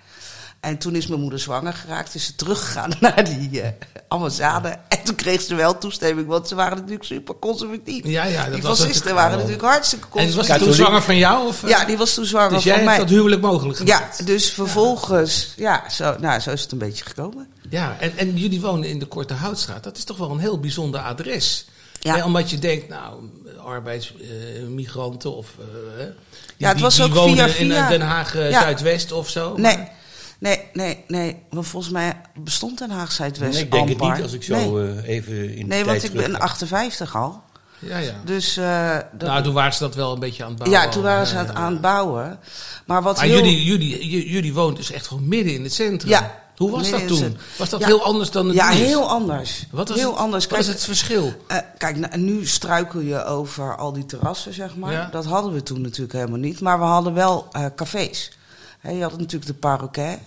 En 0.60 0.78
toen 0.78 0.94
is 0.94 1.06
mijn 1.06 1.20
moeder 1.20 1.38
zwanger 1.38 1.72
geraakt, 1.72 2.14
is 2.14 2.26
ze 2.26 2.34
teruggegaan 2.34 2.90
naar 3.00 3.24
die 3.24 3.60
eh, 3.60 3.70
ambassade. 4.08 4.78
En 4.88 4.98
toen 5.04 5.14
kreeg 5.14 5.42
ze 5.42 5.54
wel 5.54 5.78
toestemming, 5.78 6.26
want 6.26 6.48
ze 6.48 6.54
waren 6.54 6.76
natuurlijk 6.76 7.04
super 7.04 7.34
conservatief. 7.38 8.06
Ja, 8.06 8.24
ja, 8.24 8.44
dat 8.44 8.54
die 8.54 8.62
was 8.62 8.78
fascisten 8.78 9.14
waren 9.14 9.36
natuurlijk 9.36 9.62
hartstikke 9.62 10.04
En 10.04 10.10
was 10.10 10.22
conservatief. 10.22 10.56
hij 10.56 10.66
toen 10.66 10.74
zwanger 10.74 11.02
van 11.02 11.16
jou? 11.16 11.46
Of, 11.46 11.62
eh? 11.62 11.68
Ja, 11.68 11.84
die 11.84 11.96
was 11.96 12.14
toen 12.14 12.24
zwanger 12.24 12.50
Dus 12.50 12.62
van 12.62 12.70
jij 12.70 12.74
hebt 12.80 12.86
mij. 12.86 12.98
dat 12.98 13.08
huwelijk 13.08 13.42
mogelijk 13.42 13.78
ja, 13.78 13.96
gemaakt? 13.96 14.26
dus 14.26 14.50
vervolgens, 14.50 15.52
ja, 15.56 15.90
zo, 15.90 16.16
nou, 16.20 16.40
zo 16.40 16.50
is 16.50 16.62
het 16.62 16.72
een 16.72 16.78
beetje 16.78 17.04
gekomen. 17.04 17.48
Ja, 17.68 17.96
en, 18.00 18.16
en 18.16 18.36
jullie 18.36 18.60
wonen 18.60 18.88
in 18.88 18.98
de 18.98 19.06
Korte 19.06 19.34
Houtstraat. 19.34 19.84
Dat 19.84 19.96
is 19.96 20.04
toch 20.04 20.16
wel 20.16 20.30
een 20.30 20.38
heel 20.38 20.60
bijzonder 20.60 21.00
adres. 21.00 21.66
Ja. 22.00 22.24
Omdat 22.24 22.50
je 22.50 22.58
denkt, 22.58 22.88
nou, 22.88 23.20
arbeidsmigranten 23.64 25.36
of... 25.36 25.48
eh, 25.58 25.64
hè, 25.98 26.04
die, 26.04 26.14
Ja, 26.56 26.66
het 26.66 26.74
die- 26.76 26.84
was 26.84 26.94
die 26.94 27.04
ook 27.04 27.12
wonen 27.14 27.36
via- 27.50 27.60
in 27.64 27.70
via- 27.70 27.82
eh, 27.82 27.88
Den 27.88 28.00
Haag 28.00 28.34
eh, 28.34 28.50
Ja. 28.50 28.60
Zuidwest 28.60 29.12
of 29.12 29.28
zo. 29.28 29.54
Nee. 29.56 29.76
maar- 29.76 29.92
Nee, 30.38 30.60
nee, 30.72 31.04
nee. 31.08 31.36
Maar 31.50 31.64
volgens 31.64 31.92
mij 31.92 32.20
bestond 32.38 32.78
Den 32.78 32.90
Haag 32.90 33.12
Zuidwest 33.12 33.52
Nee, 33.52 33.62
ik 33.62 33.70
denk 33.70 33.88
het 33.88 34.00
niet 34.00 34.22
als 34.22 34.32
ik 34.32 34.42
zo 34.42 34.54
Nee, 34.78 34.94
eh, 35.02 35.08
even 35.08 35.50
in 35.54 35.56
de 35.60 35.64
nee 35.74 35.84
want 35.84 36.04
ik 36.04 36.12
ben 36.12 36.22
terug- 36.24 36.38
58 36.38 37.16
al. 37.16 37.42
Ja, 37.78 37.98
ja. 37.98 38.12
Dus 38.24 38.56
eh, 38.56 38.96
dat- 39.12 39.28
nou, 39.28 39.42
toen 39.42 39.54
waren 39.54 39.72
ze 39.72 39.78
dat 39.78 39.94
wel 39.94 40.12
een 40.12 40.18
beetje 40.20 40.42
aan 40.44 40.48
het 40.48 40.58
bouwen. 40.58 40.80
ja, 40.80 40.88
toen 40.88 41.02
waren 41.02 41.26
ze 41.26 41.36
aan 41.36 41.46
het, 41.46 41.54
aan 41.54 41.72
het 41.72 41.80
bouwen. 41.80 42.38
Maar 42.86 43.02
wat 43.02 43.16
Maar 43.16 43.24
heel... 43.24 43.36
jullie, 43.36 43.64
jullie, 43.64 44.28
jullie 44.30 44.54
woonden 44.54 44.74
dus 44.76 44.90
echt 44.90 45.06
gewoon 45.06 45.28
midden 45.28 45.54
in 45.54 45.62
het 45.62 45.72
centrum. 45.72 46.10
Ja, 46.10 46.43
Hoe 46.56 46.70
was 46.70 46.90
dat 46.90 47.06
toen? 47.08 47.36
Was 47.58 47.68
dat 47.68 47.80
Ja. 47.80 47.86
heel 47.86 48.02
anders 48.04 48.30
dan 48.30 48.46
het 48.46 48.54
Ja, 48.54 48.70
is? 48.70 48.78
heel 48.78 49.08
anders. 49.08 49.66
Wat 49.70 49.88
was 49.88 49.98
heel 49.98 50.10
het, 50.10 50.18
anders. 50.18 50.46
Wat 50.46 50.58
is 50.58 50.66
het 50.66 50.84
verschil? 50.84 51.32
Eh, 51.46 51.58
kijk, 51.78 51.96
nou, 51.96 52.18
nu 52.18 52.46
struikel 52.46 53.00
je 53.00 53.24
over 53.24 53.76
al 53.76 53.92
die 53.92 54.06
terrassen, 54.06 54.54
zeg 54.54 54.76
maar. 54.76 54.92
Ja. 54.92 55.08
Dat 55.12 55.24
hadden 55.24 55.52
we 55.52 55.62
toen 55.62 55.80
natuurlijk 55.80 56.12
helemaal 56.12 56.38
niet. 56.38 56.60
Maar 56.60 56.78
we 56.78 56.84
hadden 56.84 57.14
wel 57.14 57.46
eh, 57.52 57.66
cafés. 57.76 58.32
Hè, 58.78 58.90
je 58.90 59.02
had 59.02 59.18
natuurlijk 59.18 59.46
de 59.46 59.54
Paroquet. 59.54 60.18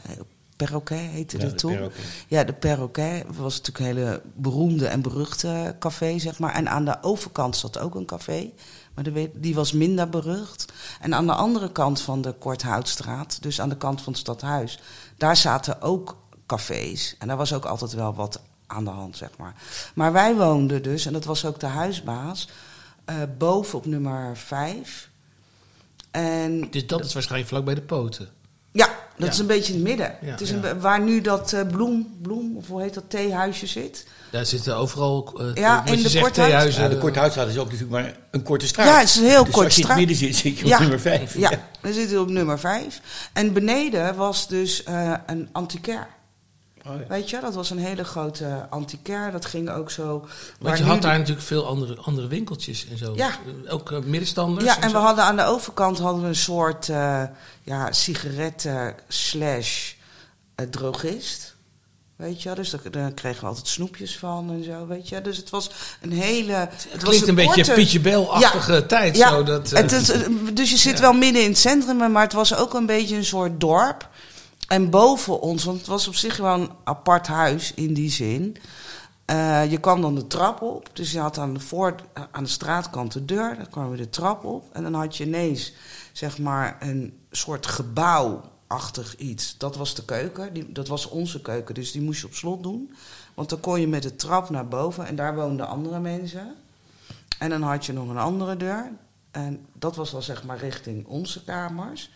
Perroquet 0.55 0.99
heette 0.99 1.37
Ja, 1.37 1.43
dat 1.43 1.57
toen. 1.57 1.71
Perroquet. 1.71 2.05
Ja, 2.27 2.43
de 2.43 2.53
Perroquet 2.53 3.23
was 3.37 3.57
natuurlijk 3.57 3.79
een 3.79 3.85
hele 3.85 4.21
beroemde 4.33 4.87
en 4.87 5.01
beruchte 5.01 5.75
café, 5.79 6.19
zeg 6.19 6.39
maar. 6.39 6.53
En 6.53 6.69
aan 6.69 6.85
de 6.85 6.97
overkant 7.01 7.55
zat 7.55 7.79
ook 7.79 7.95
een 7.95 8.05
café. 8.05 8.49
Maar 8.93 9.05
die 9.33 9.55
was 9.55 9.71
minder 9.71 10.09
berucht. 10.09 10.65
En 11.01 11.15
aan 11.15 11.25
de 11.25 11.33
andere 11.33 11.71
kant 11.71 12.01
van 12.01 12.21
de 12.21 12.31
Korthoutstraat, 12.31 13.37
dus 13.41 13.61
aan 13.61 13.69
de 13.69 13.77
kant 13.77 14.01
van 14.01 14.13
het 14.13 14.21
stadhuis... 14.21 14.79
daar 15.17 15.35
zaten 15.37 15.81
ook 15.81 16.17
cafés. 16.45 17.15
En 17.19 17.27
daar 17.27 17.37
was 17.37 17.53
ook 17.53 17.65
altijd 17.65 17.93
wel 17.93 18.13
wat 18.13 18.41
aan 18.67 18.83
de 18.83 18.89
hand, 18.89 19.17
zeg 19.17 19.29
maar. 19.37 19.53
Maar 19.95 20.11
wij 20.13 20.35
woonden 20.35 20.83
dus, 20.83 21.05
en 21.05 21.13
dat 21.13 21.25
was 21.25 21.45
ook 21.45 21.59
de 21.59 21.65
huisbaas... 21.65 22.49
eh, 23.05 23.15
boven 23.37 23.77
op 23.77 23.85
nummer 23.85 24.37
5. 24.37 25.09
En 26.11 26.69
Dus 26.71 26.87
dat 26.87 27.05
is 27.05 27.13
waarschijnlijk 27.13 27.49
vlak 27.49 27.65
bij 27.65 27.75
de 27.75 27.81
poten. 27.81 28.29
Ja, 28.77 28.85
dat 29.17 29.25
Ja. 29.27 29.31
is 29.33 29.39
een 29.39 29.47
beetje 29.47 29.73
in 29.73 29.79
het 29.79 29.87
midden. 29.87 30.15
Ja, 30.21 30.31
het 30.31 30.41
is 30.41 30.49
ja. 30.49 30.55
een, 30.55 30.61
be- 30.61 30.79
waar 30.79 30.99
nu 31.01 31.21
dat 31.21 31.53
eh, 31.53 31.61
bloem, 31.67 32.15
bloem, 32.21 32.55
of 32.57 32.67
hoe 32.67 32.81
heet 32.81 32.93
dat, 32.93 33.03
theehuisje 33.07 33.67
zit. 33.67 34.05
Daar 34.31 34.45
zitten 34.45 34.75
overal. 34.75 35.33
eh, 35.39 35.45
Ja, 35.53 35.83
je 35.85 35.95
de 36.01 36.29
theehuizen. 36.31 36.83
Ja, 36.83 36.89
de 36.89 36.97
Korthoutstraat 36.97 37.47
is 37.47 37.57
ook 37.57 37.63
natuurlijk 37.71 37.91
maar 37.91 38.15
een 38.31 38.43
korte 38.43 38.67
straat. 38.67 38.87
Ja, 38.87 38.99
het 38.99 39.07
is 39.07 39.15
een 39.15 39.23
heel 39.25 39.43
dus 39.43 39.53
kort 39.53 39.65
als 39.65 39.75
je 39.75 39.81
in 39.81 39.87
straat. 39.87 39.99
het 39.99 40.07
midden 40.09 40.27
zit, 40.27 40.35
zit 40.35 40.57
je 40.57 40.63
op 40.63 40.69
Ja. 40.69 40.79
nummer 40.79 40.99
5. 40.99 41.37
Ja, 41.37 41.51
dan 41.81 41.93
zitten 41.93 42.15
we 42.15 42.21
op 42.21 42.29
nummer 42.29 42.59
5. 42.59 43.01
En 43.33 43.53
beneden 43.53 44.15
was 44.15 44.47
dus 44.47 44.83
eh, 44.83 45.13
een 45.25 45.49
antiquair. 45.51 46.07
Oh, 46.89 46.99
ja. 46.99 47.07
Weet 47.07 47.29
je, 47.29 47.39
dat 47.39 47.53
was 47.55 47.69
een 47.69 47.77
hele 47.77 48.03
grote 48.03 48.65
antiquair. 48.69 49.31
Dat 49.31 49.45
ging 49.45 49.69
ook 49.69 49.91
zo. 49.91 50.27
Want 50.59 50.77
je 50.77 50.83
had 50.83 51.01
daar 51.01 51.17
natuurlijk 51.17 51.47
veel 51.47 51.65
andere, 51.65 51.95
andere 52.01 52.27
winkeltjes 52.27 52.87
en 52.91 52.97
zo. 52.97 53.13
Ja. 53.15 53.31
Ook 53.69 53.91
eh, 53.91 53.99
middenstanders. 53.99 54.65
Ja, 54.65 54.79
en 54.81 54.91
we 54.91 54.97
hadden 54.97 55.23
aan 55.23 55.35
de 55.35 55.43
overkant 55.45 55.97
hadden 55.99 56.21
we 56.21 56.27
een 56.27 56.35
soort 56.35 56.89
eh, 56.89 57.23
ja, 57.63 57.91
sigaretten 57.91 58.95
slash 59.07 59.91
eh, 60.55 60.65
drogist. 60.65 61.55
Weet 62.15 62.41
je, 62.41 62.53
dus 62.55 62.75
daar, 62.91 63.11
kregen 63.11 63.41
we 63.41 63.47
altijd 63.47 63.67
snoepjes 63.67 64.17
van 64.17 64.49
en 64.51 64.63
zo, 64.63 64.87
weet 64.87 65.09
je. 65.09 65.21
Dus 65.21 65.37
het 65.37 65.49
was 65.49 65.69
een 66.01 66.11
hele... 66.11 66.51
Het, 66.51 66.87
Het 66.89 67.01
was 67.01 67.09
klinkt 67.09 67.27
een 67.27 67.35
beetje 67.35 67.53
korte- 67.53 67.73
Pietje 67.73 67.99
Bel-achtige 67.99 68.85
tijd. 68.85 69.17
Ja, 69.17 69.29
zo, 69.29 69.43
dat, 69.43 69.69
het 69.69 69.91
is, 69.91 70.05
dus 70.53 70.69
je 70.71 70.77
zit 70.77 70.95
Ja. 70.97 71.01
wel 71.01 71.13
midden 71.13 71.43
in 71.43 71.49
het 71.49 71.57
centrum, 71.57 72.11
maar 72.11 72.23
het 72.23 72.33
was 72.33 72.55
ook 72.55 72.73
een 72.73 72.85
beetje 72.85 73.15
een 73.15 73.25
soort 73.25 73.59
dorp. 73.59 74.09
En 74.67 74.89
boven 74.89 75.39
ons, 75.39 75.63
want 75.63 75.77
het 75.77 75.87
was 75.87 76.07
op 76.07 76.15
zich 76.15 76.37
wel 76.37 76.59
een 76.59 76.71
apart 76.83 77.27
huis 77.27 77.73
in 77.73 77.93
die 77.93 78.09
zin. 78.09 78.57
Eh, 79.25 79.71
je 79.71 79.79
kwam 79.79 80.01
dan 80.01 80.15
de 80.15 80.27
trap 80.27 80.61
op, 80.61 80.89
dus 80.93 81.11
je 81.11 81.19
had 81.19 81.37
aan 81.37 81.53
de, 81.53 81.59
voor, 81.59 81.95
aan 82.31 82.43
de 82.43 82.49
straatkant 82.49 83.11
de 83.11 83.25
deur, 83.25 83.55
dan 83.55 83.69
kwam 83.69 83.91
je 83.91 83.97
de 83.97 84.09
trap 84.09 84.43
op. 84.43 84.69
En 84.71 84.83
dan 84.83 84.93
had 84.93 85.17
je 85.17 85.25
ineens, 85.25 85.73
zeg 86.11 86.37
maar, 86.37 86.77
een 86.79 87.19
soort 87.31 87.65
gebouwachtig 87.65 89.15
iets. 89.15 89.57
Dat 89.57 89.75
was 89.75 89.95
de 89.95 90.05
keuken, 90.05 90.53
die, 90.53 90.71
dat 90.71 90.87
was 90.87 91.09
onze 91.09 91.41
keuken, 91.41 91.75
dus 91.75 91.91
die 91.91 92.01
moest 92.01 92.21
je 92.21 92.27
op 92.27 92.33
slot 92.33 92.63
doen. 92.63 92.95
Want 93.33 93.49
dan 93.49 93.59
kon 93.59 93.79
je 93.79 93.87
met 93.87 94.03
de 94.03 94.15
trap 94.15 94.49
naar 94.49 94.67
boven 94.67 95.05
en 95.05 95.15
daar 95.15 95.35
woonden 95.35 95.67
andere 95.67 95.99
mensen. 95.99 96.55
En 97.39 97.49
dan 97.49 97.61
had 97.61 97.85
je 97.85 97.93
nog 97.93 98.09
een 98.09 98.17
andere 98.17 98.57
deur. 98.57 98.91
En 99.31 99.65
dat 99.73 99.95
was 99.95 100.11
dan 100.11 100.23
zeg 100.23 100.43
maar 100.43 100.57
richting 100.57 101.05
onze 101.05 101.43
kamers. 101.43 102.11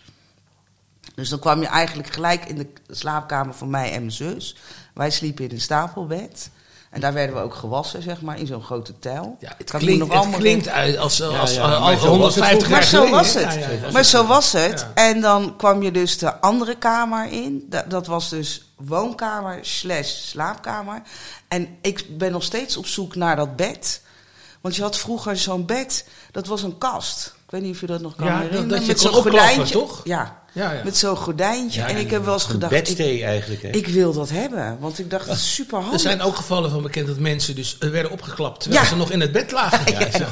Dus 1.16 1.30
dan 1.30 1.40
kwam 1.40 1.62
je 1.62 1.68
eigenlijk 1.68 2.14
gelijk 2.14 2.46
in 2.46 2.56
de 2.56 2.68
slaapkamer 2.96 3.54
van 3.54 3.70
mij 3.70 3.92
en 3.92 4.00
mijn 4.00 4.12
zus. 4.12 4.56
Wij 4.94 5.10
sliepen 5.10 5.46
in 5.46 5.52
een 5.52 5.62
stapelbed. 5.62 6.50
En 6.90 7.02
daar 7.02 7.14
werden 7.14 7.36
we 7.36 7.42
ook 7.42 7.54
gewassen, 7.56 8.02
zeg 8.02 8.22
maar, 8.22 8.40
in 8.40 8.48
zo'n 8.48 8.64
grote 8.64 9.00
tuil. 9.00 9.38
ja, 9.40 9.54
het 9.58 9.72
klinkt, 9.72 10.00
nog 10.00 10.08
het 10.08 10.18
allemaal 10.18 10.40
klinkt 10.40 10.68
uit 10.68 10.98
als, 10.98 11.18
Ja, 11.18 11.26
als, 11.26 11.54
ja, 11.54 11.62
eh, 11.64 11.70
maar 11.70 11.78
al 11.94 11.98
zo 11.98 12.18
was 12.18 12.36
het 12.36 12.44
150 12.44 12.68
jaar 12.70 12.70
Maar 12.70 12.84
zo 12.84 12.98
geleden. 12.98 13.18
was 13.18 13.34
het. 13.34 13.44
Ja, 13.44 13.60
ja, 13.60 13.70
ja. 13.86 13.92
Maar 13.92 14.04
zo 14.04 14.26
was 14.26 14.52
het. 14.52 14.80
Ja. 14.80 15.04
En 15.04 15.22
dan 15.22 15.56
kwam 15.58 15.82
je 15.84 15.92
dus 15.92 16.18
de 16.18 16.36
andere 16.42 16.76
kamer 16.78 17.32
in. 17.32 17.66
Da- 17.70 17.86
Dat 17.88 18.08
was 18.08 18.30
dus 18.30 18.72
woonkamer 18.76 19.60
slash 19.62 20.10
slaapkamer. 20.10 21.02
En 21.48 21.78
ik 21.82 22.18
ben 22.18 22.32
nog 22.32 22.44
steeds 22.44 22.78
op 22.78 22.86
zoek 22.86 23.16
naar 23.16 23.36
dat 23.36 23.56
bed. 23.56 24.02
Want 24.62 24.76
je 24.76 24.82
had 24.82 24.98
vroeger 24.98 25.38
zo'n 25.38 25.66
bed, 25.66 26.06
dat 26.32 26.48
was 26.48 26.64
een 26.64 26.78
kast. 26.78 27.34
Ik 27.46 27.52
weet 27.52 27.62
niet 27.62 27.74
of 27.74 27.82
je 27.82 27.88
dat 27.88 28.02
nog 28.02 28.16
kan 28.16 28.26
Ja, 28.26 28.32
dat- 28.34 28.42
herinneren. 28.42 28.70
dat 28.70 28.82
je 28.82 28.88
met 28.88 29.00
zo'n 29.02 29.14
gordijntje. 29.14 29.74
toch? 29.74 30.02
Ja, 30.04 30.41
Ja, 30.54 30.72
ja. 30.72 30.84
met 30.84 30.98
zo'n 30.98 31.16
gordijntje. 31.16 31.80
Ja, 31.82 31.88
en 31.88 31.98
ik 31.98 32.10
heb 32.12 32.24
wel 32.26 32.34
eens 32.34 32.44
Een 32.44 32.50
gedacht, 32.50 32.72
ik, 32.74 32.84
bedstee 32.84 33.24
eigenlijk. 33.24 33.62
Hè? 33.62 33.70
ik 33.70 33.88
wil 33.88 34.14
dat 34.14 34.30
hebben. 34.30 34.78
Want 34.80 35.00
ik 35.00 35.10
dacht, 35.10 35.28
dat 35.28 35.36
is 35.36 35.54
super 35.54 35.76
handig. 35.78 35.94
Er 35.94 36.00
zijn 36.00 36.22
ook 36.22 36.36
gevallen 36.36 36.72
van 36.72 36.82
bekend 36.82 37.08
dat 37.08 37.18
mensen 37.18 37.56
dus 37.56 37.78
eh, 37.78 37.90
werden 37.90 38.12
opgeklapt 38.12 38.60
terwijl 38.60 38.82
Ja. 38.84 38.90
ze 38.90 38.96
nog 38.96 39.12
in 39.12 39.20
het 39.20 39.32
bed 39.32 39.52
lagen. 39.52 39.92
Ja, 40.00 40.12
zo. 40.20 40.26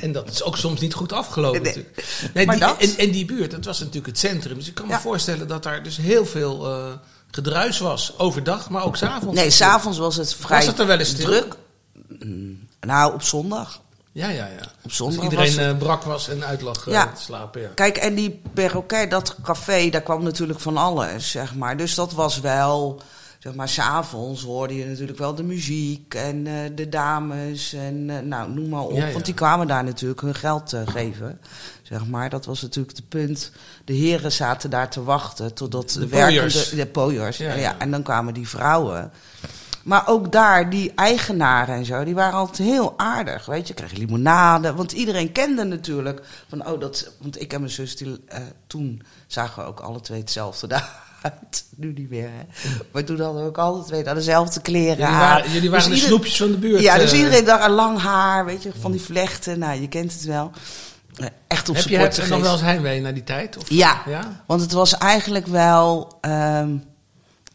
En 0.00 0.12
dat 0.12 0.30
is 0.30 0.42
ook 0.42 0.56
soms 0.56 0.80
niet 0.80 0.94
goed 0.94 1.12
afgelopen 1.12 1.62
Nee. 1.62 1.74
natuurlijk. 1.74 2.04
Nee, 2.34 2.46
Maar 2.46 2.56
die, 2.56 2.64
dat- 2.66 2.78
En, 2.80 2.96
en 3.06 3.10
die 3.10 3.24
buurt, 3.24 3.50
dat 3.50 3.64
was 3.64 3.78
natuurlijk 3.78 4.06
het 4.06 4.18
centrum. 4.18 4.56
Dus 4.56 4.68
ik 4.68 4.74
kan 4.74 4.86
me 4.86 4.92
Ja. 4.92 5.00
voorstellen 5.00 5.48
dat 5.48 5.62
daar 5.62 5.82
dus 5.82 5.96
heel 5.96 6.26
veel 6.26 6.66
eh, 6.66 6.86
gedruis 7.30 7.78
was. 7.78 8.18
Overdag, 8.18 8.70
maar 8.70 8.84
ook 8.84 8.96
s'avonds. 8.96 9.34
Nee, 9.40 9.50
s'avonds 9.50 9.98
was 9.98 10.16
het 10.16 10.34
vrij 10.34 10.64
het 10.64 10.78
er 10.78 10.86
wel 10.86 10.98
eens 10.98 11.14
druk. 11.14 11.54
Mm, 12.24 12.66
Nou, 12.80 13.14
op 13.14 13.22
zondag. 13.22 13.80
Ja, 14.18 14.28
ja, 14.28 14.46
ja. 14.46 14.66
Op 14.82 14.92
zondag 14.92 15.16
Als 15.16 15.24
iedereen 15.24 15.54
was 15.54 15.64
het- 15.64 15.72
eh, 15.74 15.78
brak 15.78 16.02
was 16.02 16.28
en 16.28 16.44
uit 16.44 16.60
lag 16.60 16.86
eh, 16.86 16.92
Ja. 16.92 17.12
te 17.12 17.22
slapen. 17.22 17.60
Ja. 17.60 17.68
Kijk, 17.74 17.96
en 17.96 18.14
die 18.14 18.40
perroquet, 18.52 19.10
dat 19.10 19.36
café, 19.42 19.88
daar 19.90 20.00
kwam 20.02 20.22
natuurlijk 20.22 20.60
van 20.60 20.76
alles, 20.76 21.30
zeg 21.30 21.54
maar. 21.54 21.76
Dus 21.76 21.94
dat 21.94 22.12
was 22.12 22.40
wel, 22.40 23.00
zeg 23.38 23.54
maar, 23.54 23.68
s'avonds 23.68 24.42
hoorde 24.42 24.74
je 24.76 24.86
natuurlijk 24.86 25.18
wel 25.18 25.34
de 25.34 25.42
muziek 25.42 26.14
en 26.14 26.46
eh, 26.46 26.52
de 26.74 26.88
dames 26.88 27.72
en 27.72 28.28
nou, 28.28 28.50
noem 28.50 28.68
maar 28.68 28.82
op. 28.82 28.92
Ja, 28.96 29.06
ja. 29.06 29.12
Want 29.12 29.24
die 29.24 29.34
kwamen 29.34 29.66
daar 29.66 29.84
natuurlijk 29.84 30.20
hun 30.20 30.34
geld 30.34 30.72
eh, 30.72 30.80
geven, 30.84 31.40
zeg 31.82 32.06
maar. 32.06 32.30
Dat 32.30 32.44
was 32.46 32.62
natuurlijk 32.62 32.96
het 32.96 33.08
punt. 33.08 33.52
De 33.84 33.92
heren 33.92 34.32
zaten 34.32 34.70
daar 34.70 34.90
te 34.90 35.02
wachten 35.04 35.54
totdat 35.54 35.90
de, 35.90 35.98
De 36.00 36.06
werkende... 36.08 36.76
De 36.76 36.86
pooiers, 36.86 37.36
ja. 37.36 37.78
En 37.78 37.90
dan 37.90 38.02
kwamen 38.02 38.34
die 38.34 38.48
vrouwen. 38.48 39.10
Maar 39.88 40.02
ook 40.08 40.32
daar, 40.32 40.70
die 40.70 40.92
eigenaren 40.94 41.74
en 41.74 41.84
zo, 41.84 42.04
die 42.04 42.14
waren 42.14 42.38
altijd 42.38 42.68
heel 42.68 42.94
aardig. 42.96 43.46
Weet 43.46 43.68
je, 43.68 43.74
kreeg 43.74 43.92
limonade. 43.92 44.74
Want 44.74 44.92
iedereen 44.92 45.32
kende 45.32 45.64
natuurlijk 45.64 46.22
van, 46.48 46.66
oh, 46.68 46.80
dat. 46.80 47.12
Want 47.20 47.40
ik 47.40 47.52
en 47.52 47.60
mijn 47.60 47.72
zus, 47.72 47.96
die, 47.96 48.20
eh, 48.28 48.38
toen 48.66 49.02
zagen 49.26 49.62
we 49.62 49.68
ook 49.68 49.80
alle 49.80 50.00
twee 50.00 50.18
hetzelfde 50.20 50.66
uit. 51.22 51.64
Nu 51.76 51.92
niet 51.92 52.10
meer, 52.10 52.28
hè. 52.28 52.68
Maar 52.92 53.04
toen 53.04 53.20
hadden 53.20 53.42
we 53.42 53.48
ook 53.48 53.58
alle 53.58 53.84
twee 53.84 54.02
dezelfde 54.14 54.60
kleren. 54.60 54.96
Jullie 54.96 55.14
waren, 55.14 55.50
jullie 55.50 55.70
waren 55.70 55.90
Dus 55.90 55.98
de 55.98 56.04
ieder- 56.04 56.08
snoepjes 56.08 56.36
van 56.36 56.50
de 56.50 56.58
buurt. 56.58 56.80
Ja, 56.82 56.98
dus 56.98 57.12
eh. 57.12 57.18
iedereen 57.18 57.50
aan 57.50 57.70
lang 57.70 57.98
haar, 58.00 58.44
weet 58.44 58.62
je, 58.62 58.70
van 58.80 58.92
die 58.92 59.00
vlechten. 59.00 59.58
Nou, 59.58 59.80
je 59.80 59.88
kent 59.88 60.12
het 60.12 60.24
wel. 60.24 60.50
Eh, 61.16 61.26
Echt 61.48 61.68
op 61.68 61.74
Heb 61.76 61.84
je 61.88 61.98
het 61.98 62.28
nog 62.28 62.40
wel 62.40 62.52
eens 62.52 62.60
heimwee 62.60 63.00
naar 63.00 63.14
die 63.14 63.24
tijd? 63.24 63.56
Of, 63.56 63.70
Ja, 63.70 64.02
ja? 64.06 64.42
want 64.46 64.60
het 64.60 64.72
was 64.72 64.98
eigenlijk 64.98 65.46
wel. 65.46 66.18
ehm, 66.20 66.76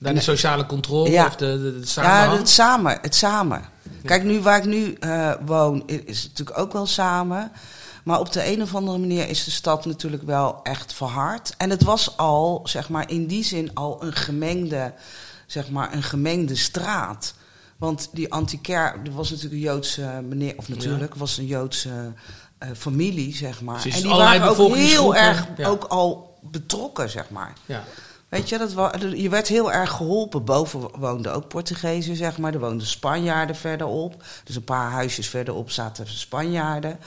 Naar 0.04 0.14
de 0.14 0.22
sociale 0.22 0.66
controle 0.66 1.10
Ja. 1.10 1.26
of 1.26 1.36
de, 1.36 1.82
de, 1.82 2.02
Ja, 2.02 2.38
het 2.38 2.50
samen. 2.50 2.98
Het 3.02 3.16
samen. 3.16 3.62
Kijk, 4.06 4.24
nu 4.24 4.42
waar 4.42 4.58
ik 4.58 4.66
nu 4.66 4.94
eh, 4.94 5.32
woon, 5.46 5.84
is 5.86 6.22
het 6.22 6.30
natuurlijk 6.30 6.58
ook 6.58 6.74
wel 6.74 6.86
samen. 6.86 7.52
Maar 8.04 8.20
op 8.20 8.32
de 8.32 8.52
een 8.52 8.62
of 8.62 8.76
andere 8.76 8.98
manier 8.98 9.30
is 9.30 9.44
de 9.44 9.52
stad 9.52 9.86
natuurlijk 9.86 10.24
wel 10.24 10.60
echt 10.64 10.94
verhard. 10.94 11.54
En 11.58 11.70
het 11.70 11.84
was 11.84 12.18
al, 12.18 12.62
zeg 12.64 12.90
maar, 12.90 13.10
in 13.10 13.28
die 13.28 13.44
zin 13.44 13.72
al 13.74 14.04
een 14.04 14.14
gemengde, 14.14 14.94
zeg 15.48 15.70
maar, 15.70 15.94
een 15.94 16.04
gemengde 16.04 16.56
straat. 16.56 17.34
Want 17.78 18.10
die 18.12 18.34
antiquair, 18.34 19.00
er 19.06 19.12
was 19.12 19.30
natuurlijk 19.30 19.56
een 19.56 19.70
Joodse 19.70 20.22
meneer, 20.28 20.54
of 20.58 20.70
natuurlijk, 20.70 21.16
was 21.16 21.38
een 21.38 21.46
Joodse 21.46 22.14
eh, 22.58 22.70
familie, 22.78 23.36
zeg 23.36 23.62
maar. 23.62 23.86
En 23.86 24.02
die 24.02 24.10
waren 24.10 24.58
ook 24.58 24.76
heel 24.76 25.16
erg 25.16 25.48
ja. 25.58 25.68
ook 25.68 25.84
al 25.84 26.38
betrokken, 26.42 27.10
zeg 27.10 27.30
maar. 27.30 27.54
Ja. 27.66 27.84
Weet 28.34 28.50
je, 28.50 28.58
dat 28.58 28.72
je 29.16 29.30
werd 29.30 29.48
heel 29.48 29.72
erg 29.72 29.92
geholpen. 29.92 30.44
Boven 30.46 30.80
woonden 31.00 31.34
ook 31.34 31.48
Portugezen, 31.48 32.16
zeg 32.16 32.38
maar. 32.38 32.54
Er 32.54 32.60
woonden 32.60 32.88
Spanjaarden 32.88 33.56
verderop. 33.56 34.24
Dus 34.44 34.56
een 34.56 34.64
paar 34.64 34.92
huisjes 34.92 35.28
verderop 35.30 35.72
zaten 35.72 36.08
Spanjaarden. 36.08 37.00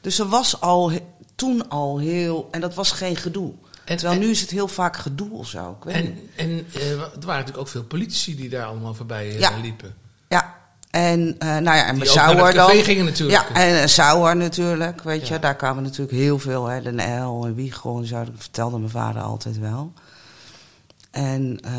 Dus 0.00 0.18
er 0.18 0.28
was 0.28 0.60
al 0.60 0.92
toen 1.34 1.68
al 1.68 1.98
heel... 1.98 2.48
En 2.50 2.60
dat 2.60 2.74
was 2.74 2.90
geen 2.92 3.16
gedoe. 3.16 3.52
En- 3.84 3.96
Terwijl 3.96 4.20
en- 4.20 4.24
nu 4.26 4.30
is 4.30 4.40
het 4.40 4.50
heel 4.50 4.68
vaak 4.68 4.96
gedoe 4.96 5.30
of 5.32 5.46
zo. 5.48 5.76
Ik 5.80 5.84
weet 5.92 6.02
niet. 6.04 6.18
En, 6.36 6.48
en 6.48 6.66
eh, 6.74 6.90
er 6.90 6.96
waren 6.98 7.10
natuurlijk 7.26 7.58
ook 7.58 7.68
veel 7.68 7.84
politici 7.84 8.36
die 8.36 8.48
daar 8.48 8.66
allemaal 8.66 8.94
voorbij 8.94 9.28
eh, 9.28 9.38
Ja. 9.38 9.50
liepen. 9.62 9.94
Ja. 10.28 10.60
En, 10.90 11.34
eh, 11.38 11.48
nou 11.48 11.76
ja, 11.76 11.86
en 11.86 12.06
Sauer 12.06 12.54
dan. 12.54 12.70
gingen 12.70 13.04
natuurlijk. 13.04 13.48
Ja, 13.48 13.54
en 13.54 13.74
uh, 13.82 13.86
Sauer 13.86 14.36
natuurlijk, 14.36 15.02
weet 15.02 15.28
je. 15.28 15.38
Daar 15.38 15.56
kwamen 15.56 15.82
natuurlijk 15.82 16.16
heel 16.16 16.38
veel, 16.38 16.66
hè. 16.66 16.82
Den 16.82 16.98
El 16.98 17.44
en 17.46 17.54
Wiegel 17.54 17.98
en 17.98 18.06
zo. 18.06 18.24
Dat 18.24 18.34
vertelde 18.36 18.78
mijn 18.78 18.90
vader 18.90 19.22
altijd 19.22 19.58
wel. 19.58 19.92
En, 21.12 21.58
eh, 21.64 21.72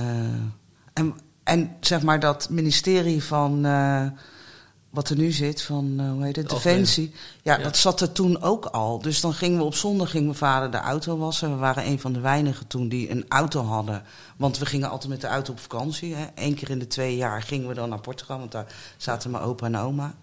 en, 0.94 1.13
en 1.44 1.75
zeg 1.80 2.02
maar 2.02 2.20
dat 2.20 2.50
ministerie 2.50 3.24
van. 3.24 3.66
eh, 3.66 4.06
wat 4.90 5.10
er 5.10 5.18
nu 5.18 5.32
zit, 5.32 5.62
van 5.62 5.96
eh, 6.00 6.12
hoe 6.12 6.24
heet 6.24 6.36
het, 6.36 6.50
De 6.50 6.56
Defensie. 6.56 7.13
Ja, 7.42 7.58
Ja. 7.58 7.63
dat 7.63 7.78
zat 7.78 8.02
er 8.02 8.12
toen 8.12 8.42
ook 8.42 8.66
al. 8.66 9.00
Dus 9.02 9.22
dan 9.22 9.34
gingen 9.34 9.58
we 9.58 9.63
op 9.63 9.75
zondag, 9.75 10.10
ging 10.10 10.24
mijn 10.24 10.36
vader 10.38 10.72
de 10.72 10.78
auto 10.78 11.18
wassen. 11.18 11.50
We 11.52 11.56
waren 11.56 11.86
een 11.88 12.00
van 12.00 12.13
de 12.13 12.20
weinigen 12.20 12.68
toen 12.68 12.90
die 12.90 13.10
een 13.12 13.25
auto 13.28 13.62
hadden. 13.63 14.04
Want 14.38 14.58
we 14.58 14.66
gingen 14.66 14.90
altijd 14.90 15.10
met 15.12 15.22
de 15.22 15.28
auto 15.28 15.52
op 15.52 15.60
vakantie. 15.60 16.16
Hè. 16.16 16.25
Eén 16.36 16.54
keer 16.56 16.70
in 16.70 16.80
de 16.80 16.88
twee 16.88 17.16
jaar 17.16 17.42
gingen 17.42 17.68
we 17.68 17.74
dan 17.74 17.90
naar 17.90 18.02
Portugal, 18.02 18.40
want 18.40 18.52
daar 18.52 18.66
zaten 18.98 19.32
mijn 19.32 19.44
opa 19.44 19.66
en 19.66 19.78
oma. 19.78 20.13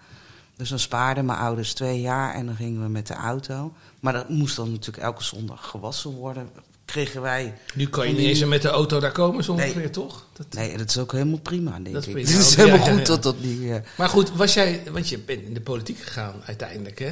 Dus 0.56 0.68
dan 0.68 0.78
spaarden 0.78 1.24
mijn 1.24 1.38
ouders 1.38 1.72
twee 1.74 2.00
jaar 2.00 2.34
en 2.34 2.46
dan 2.46 2.56
gingen 2.56 2.82
we 2.82 2.88
met 2.88 3.06
de 3.06 3.14
auto. 3.14 3.72
Maar 4.00 4.12
dat 4.12 4.28
moest 4.28 4.56
dan 4.56 4.70
natuurlijk 4.70 5.04
elke 5.04 5.24
zondag 5.24 5.66
gewassen 5.68 6.10
worden. 6.10 6.48
Kregen 6.90 7.22
wij... 7.22 7.54
Nu 7.74 7.86
kan 7.88 8.08
je 8.08 8.14
niet 8.14 8.26
eens 8.26 8.44
met 8.44 8.62
de 8.62 8.68
auto 8.68 9.00
daar 9.00 9.12
komen, 9.12 9.44
zo 9.44 9.54
Nee. 9.54 9.66
ongeveer, 9.68 9.90
toch? 9.90 10.26
Dat... 10.32 10.46
Nee, 10.50 10.76
dat 10.76 10.88
is 10.88 10.98
ook 10.98 11.12
helemaal 11.12 11.38
prima, 11.38 11.78
denk 11.78 11.92
Dat 11.94 12.06
ik. 12.06 12.16
Het 12.16 12.28
is 12.38 12.54
helemaal 12.54 12.78
ja, 12.78 12.84
ja, 12.84 12.90
goed 12.90 13.00
ja. 13.00 13.04
dat 13.06 13.22
dat 13.22 13.40
niet... 13.40 13.62
eh, 13.70 13.76
Maar 13.96 14.08
goed, 14.08 14.32
was 14.32 14.54
jij, 14.54 14.82
want 14.92 15.08
je 15.08 15.18
bent 15.18 15.42
in 15.42 15.54
de 15.54 15.60
politiek 15.60 15.98
gegaan 15.98 16.42
uiteindelijk, 16.44 16.98
hè? 16.98 17.10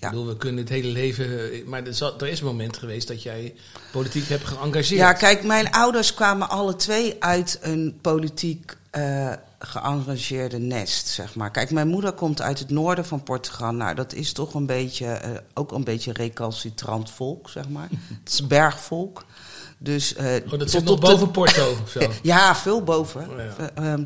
Ik 0.00 0.10
bedoel, 0.10 0.26
we 0.26 0.36
kunnen 0.36 0.60
het 0.60 0.68
hele 0.68 0.88
leven... 0.88 1.50
Maar 1.66 1.82
er, 1.86 2.14
er 2.18 2.26
is 2.28 2.40
een 2.40 2.46
moment 2.46 2.76
geweest 2.76 3.08
dat 3.08 3.22
jij 3.22 3.54
politiek 3.92 4.28
hebt 4.28 4.44
geëngageerd. 4.44 4.88
Ja, 5.00 5.12
kijk, 5.12 5.44
mijn 5.44 5.70
ouders 5.70 6.14
kwamen 6.14 6.48
alle 6.48 6.76
twee 6.76 7.16
uit 7.18 7.58
een 7.62 7.98
politiek 8.00 8.76
eh 8.94 9.32
geëngageerde 9.58 10.58
nest, 10.58 11.06
zeg 11.08 11.34
maar. 11.34 11.50
Kijk, 11.50 11.70
mijn 11.70 11.88
moeder 11.88 12.12
komt 12.12 12.42
uit 12.42 12.58
het 12.58 12.70
noorden 12.70 13.06
van 13.06 13.22
Portugal. 13.22 13.72
Nou, 13.72 13.94
dat 13.94 14.12
is 14.12 14.32
toch 14.32 14.54
een 14.54 14.66
beetje, 14.66 15.06
eh, 15.06 15.30
ook 15.54 15.72
een 15.72 15.84
beetje 15.84 16.12
recalcitrant 16.12 17.10
volk, 17.10 17.48
zeg 17.48 17.68
maar. 17.68 17.88
het 18.24 18.32
is 18.32 18.46
bergvolk. 18.46 19.24
Dus, 19.78 20.14
Oh, 20.16 20.22
dat 20.24 20.58
tot 20.58 20.70
zit 20.70 20.84
nog 20.84 20.94
de- 21.00 21.06
boven 21.06 21.30
Porto 21.30 21.76
zo. 21.92 22.00
Ja, 22.22 22.56
veel 22.56 22.82
boven. 22.82 23.30
Oh, 23.30 23.36
ja. 23.38 23.70
Eh, 23.74 23.92
ehm, 23.92 24.04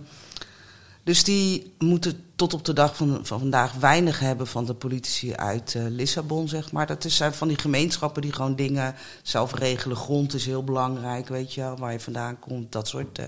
dus 1.05 1.25
die 1.25 1.75
moeten 1.79 2.25
tot 2.37 2.55
op 2.55 2.65
de 2.65 2.73
dag 2.73 2.97
van, 2.97 3.21
van 3.23 3.39
vandaag 3.39 3.73
weinig 3.73 4.19
hebben 4.21 4.47
van 4.47 4.65
de 4.65 4.75
politici 4.75 5.35
uit 5.35 5.75
Lissabon, 5.89 6.49
zeg 6.49 6.73
maar. 6.73 6.87
Dat 6.87 7.05
is, 7.05 7.17
zijn 7.17 7.35
van 7.35 7.49
die 7.49 7.59
gemeenschappen 7.59 8.23
die 8.23 8.33
gewoon 8.33 8.57
dingen 8.57 8.95
zelf 9.23 9.55
regelen. 9.55 9.97
Grond 9.97 10.35
is 10.35 10.47
heel 10.47 10.65
belangrijk, 10.65 11.29
weet 11.29 11.55
je 11.55 11.61
wel, 11.61 11.77
waar 11.77 11.93
je 11.93 12.01
vandaan 12.01 12.39
komt, 12.39 12.73
dat 12.73 12.89
soort 12.89 13.19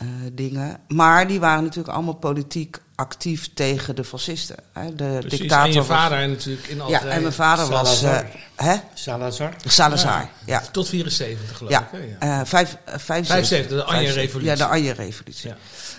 eh, 0.00 0.06
dingen. 0.32 0.80
Maar 0.88 1.26
die 1.26 1.40
waren 1.40 1.62
natuurlijk 1.62 1.94
allemaal 1.94 2.14
politiek 2.14 2.78
actief 2.94 3.50
tegen 3.54 3.96
de 3.96 4.04
fascisten. 4.04 4.56
Hè. 4.72 4.94
De 4.94 5.16
Precies, 5.20 5.38
dictator 5.38 5.66
en 5.66 5.72
je 5.72 5.78
was- 5.78 5.86
vader 5.86 6.28
natuurlijk 6.28 6.66
in 6.66 6.76
Ja, 6.88 7.04
en 7.04 7.20
mijn 7.22 7.32
vader 7.34 7.68
was... 7.68 7.98
Salazar. 7.98 8.24
eh, 8.56 8.66
hè? 8.66 8.74
Salazar. 8.94 9.54
Salazar, 9.66 10.28
ja. 10.46 10.62
Tot 10.72 10.88
74 10.88 11.56
geloof 11.56 11.72
Ja, 11.72 11.80
ik, 11.92 12.00
hè? 12.18 12.26
Ja. 12.26 12.40
eh, 12.40 12.46
vijf, 12.46 12.76
eh, 12.84 12.94
75. 12.98 13.26
75, 13.28 13.76
de 13.76 13.84
Anje-revolutie. 13.84 14.50
Ja, 14.50 14.56
de 14.56 14.64
Anje-revolutie. 14.66 15.48
Ja. 15.48 15.56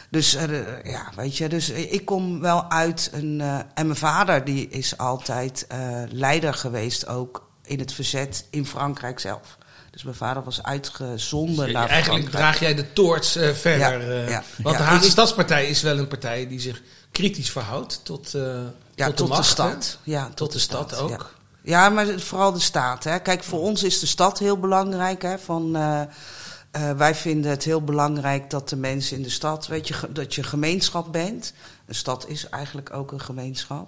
Dus 0.09 0.35
eh, 0.35 0.47
de- 0.47 0.79
ja, 0.83 1.09
weet 1.15 1.37
je, 1.37 1.49
dus 1.49 1.69
ik 1.69 2.05
kom 2.05 2.39
wel 2.39 2.69
uit 2.71 3.09
een. 3.13 3.41
eh, 3.41 3.55
en 3.73 3.85
mijn 3.85 3.95
vader 3.95 4.43
die 4.45 4.67
is 4.69 4.97
altijd 4.97 5.65
eh, 5.67 5.77
leider 6.09 6.53
geweest 6.53 7.07
ook 7.07 7.49
in 7.65 7.79
het 7.79 7.93
verzet 7.93 8.45
in 8.49 8.65
Frankrijk 8.65 9.19
zelf. 9.19 9.57
Dus 9.91 10.03
mijn 10.03 10.15
vader 10.15 10.43
was 10.43 10.63
uitgezonden 10.63 11.71
naar 11.71 11.89
Eigenlijk 11.89 12.29
draag 12.29 12.59
jij 12.59 12.75
de 12.75 12.93
toorts 12.93 13.35
eh, 13.35 13.49
verder. 13.49 14.01
Ja, 14.01 14.21
eh, 14.23 14.29
ja. 14.29 14.43
want 14.63 14.77
Ja, 14.77 14.83
de 14.83 14.89
Haagse 14.89 15.09
Stadspartij 15.09 15.65
is 15.65 15.81
wel 15.81 15.97
een 15.97 16.07
partij 16.07 16.47
die 16.47 16.59
zich 16.59 16.81
kritisch 17.11 17.51
verhoudt 17.51 17.99
tot, 18.03 18.33
eh, 18.33 18.41
Ja, 18.95 19.05
tot, 19.05 19.15
tot, 19.15 19.27
de, 19.27 19.33
macht, 19.33 19.57
de 19.57 19.63
hè? 19.63 19.69
stad. 19.69 19.97
Ja, 20.03 20.29
Tot 20.33 20.51
de 20.51 20.59
stad 20.59 20.95
ook. 20.95 21.33
Ja. 21.63 21.89
Maar 21.89 22.19
vooral 22.19 22.51
de 22.51 22.59
staat. 22.59 23.03
Hè. 23.03 23.19
Kijk, 23.19 23.43
voor 23.43 23.59
ons 23.59 23.83
is 23.83 23.99
de 23.99 24.05
stad 24.05 24.39
heel 24.39 24.59
belangrijk. 24.59 25.21
Hè, 25.21 25.39
van, 25.39 25.71
wij 26.97 27.15
vinden 27.15 27.51
het 27.51 27.63
heel 27.63 27.83
belangrijk 27.83 28.49
dat 28.49 28.69
de 28.69 28.75
mensen 28.75 29.17
in 29.17 29.23
de 29.23 29.29
stad, 29.29 29.67
weet 29.67 29.87
je, 29.87 29.95
dat 30.09 30.35
je 30.35 30.43
gemeenschap 30.43 31.11
bent. 31.11 31.53
Een 31.85 31.95
stad 31.95 32.27
is 32.27 32.49
eigenlijk 32.49 32.93
ook 32.93 33.11
een 33.11 33.21
gemeenschap. 33.21 33.87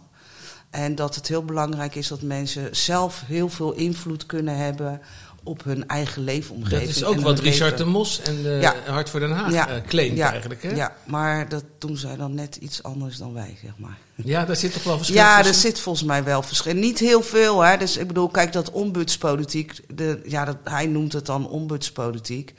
En 0.69 0.95
dat 0.95 1.15
het 1.15 1.27
heel 1.27 1.45
belangrijk 1.45 1.95
is 1.95 2.07
dat 2.07 2.21
mensen 2.21 2.75
zelf 2.75 3.23
heel 3.25 3.49
veel 3.49 3.73
invloed 3.73 4.25
kunnen 4.25 4.57
hebben 4.57 5.01
op 5.43 5.63
hun 5.63 5.87
eigen 5.87 6.23
leefomgeving. 6.23 6.81
Dat 6.87 6.95
is 6.95 7.03
ook 7.03 7.19
wat 7.19 7.39
Richard 7.39 7.71
leven. 7.71 7.85
de 7.85 7.91
Mos 7.91 8.21
en 8.21 8.43
de 8.43 8.57
Ja. 8.61 8.75
Hart 8.85 9.09
voor 9.09 9.19
Den 9.19 9.31
Haag 9.31 9.51
Ja. 9.51 9.67
eh, 9.67 9.81
claimt 9.87 10.17
ja, 10.17 10.31
eigenlijk. 10.31 10.63
Hè? 10.63 10.69
Ja, 10.69 10.95
maar 11.05 11.49
dat 11.49 11.63
doen 11.77 11.97
zij 11.97 12.15
dan 12.15 12.33
net 12.33 12.55
iets 12.55 12.83
anders 12.83 13.17
dan 13.17 13.33
wij, 13.33 13.57
zeg 13.61 13.71
maar. 13.77 13.97
Ja, 14.15 14.45
daar 14.45 14.55
zit 14.55 14.73
toch 14.73 14.83
wel 14.83 14.97
verschil 14.97 15.15
Ja, 15.17 15.45
er 15.45 15.53
zit 15.53 15.79
volgens 15.79 16.05
mij 16.05 16.23
wel 16.23 16.41
verschil. 16.43 16.73
Niet 16.73 16.99
heel 16.99 17.21
veel, 17.21 17.61
hè. 17.61 17.77
Dus 17.77 17.97
ik 17.97 18.07
bedoel, 18.07 18.29
kijk, 18.29 18.53
dat 18.53 18.71
ombudspolitiek. 18.71 19.79
De, 19.97 20.21
ja, 20.25 20.45
dat, 20.45 20.57
hij 20.63 20.85
noemt 20.87 21.13
het 21.13 21.25
dan 21.25 21.47
ombudspolitiek. 21.49 22.53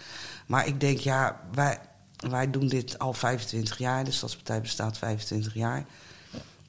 Maar 0.47 0.67
ik 0.67 0.81
denk, 0.81 0.99
ja, 0.99 1.41
wij, 1.55 1.79
wij 2.31 2.51
doen 2.51 2.69
dit 2.69 2.99
al 2.99 3.13
25 3.13 3.79
jaar. 3.79 4.05
De 4.05 4.13
Stadspartij 4.13 4.61
bestaat 4.61 4.99
25 4.99 5.55
jaar. 5.55 5.85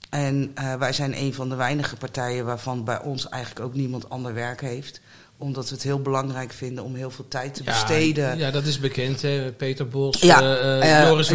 En 0.10 0.52
eh, 0.56 0.74
wij 0.74 0.94
zijn 0.94 1.18
een 1.18 1.34
van 1.34 1.50
de 1.50 1.56
weinige 1.56 1.96
partijen 1.96 2.46
waarvan 2.46 2.84
bij 2.84 3.00
ons 3.02 3.30
eigenlijk 3.30 3.66
ook 3.66 3.74
niemand 3.74 4.10
ander 4.10 4.34
werk 4.34 4.62
heeft. 4.62 5.02
Omdat 5.38 5.70
we 5.70 5.76
het 5.76 5.84
heel 5.84 6.02
belangrijk 6.02 6.54
vinden 6.54 6.84
om 6.84 6.96
heel 6.96 7.12
veel 7.12 7.28
tijd 7.28 7.54
te 7.54 7.62
Ja, 7.64 7.72
besteden. 7.72 8.38
Ja, 8.38 8.52
dat 8.52 8.66
is 8.66 8.80
bekend. 8.80 9.22
Hè? 9.22 9.52
Peter 9.52 9.88
Bos, 9.88 10.22
Ja, 10.22 10.42
eh, 10.42 11.02
eh, 11.02 11.08
Joris 11.08 11.30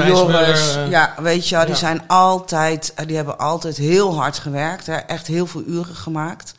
ja, 0.90 1.14
weet 1.22 1.48
je, 1.48 1.58
die 1.58 1.68
ja. 1.68 1.74
zijn 1.74 2.02
altijd, 2.06 2.94
die 3.06 3.16
hebben 3.16 3.38
altijd 3.38 3.76
heel 3.76 4.14
hard 4.14 4.38
gewerkt, 4.38 4.86
hè, 4.86 4.94
echt 4.94 5.26
heel 5.26 5.46
veel 5.46 5.62
uren 5.66 5.94
gemaakt. 5.94 6.54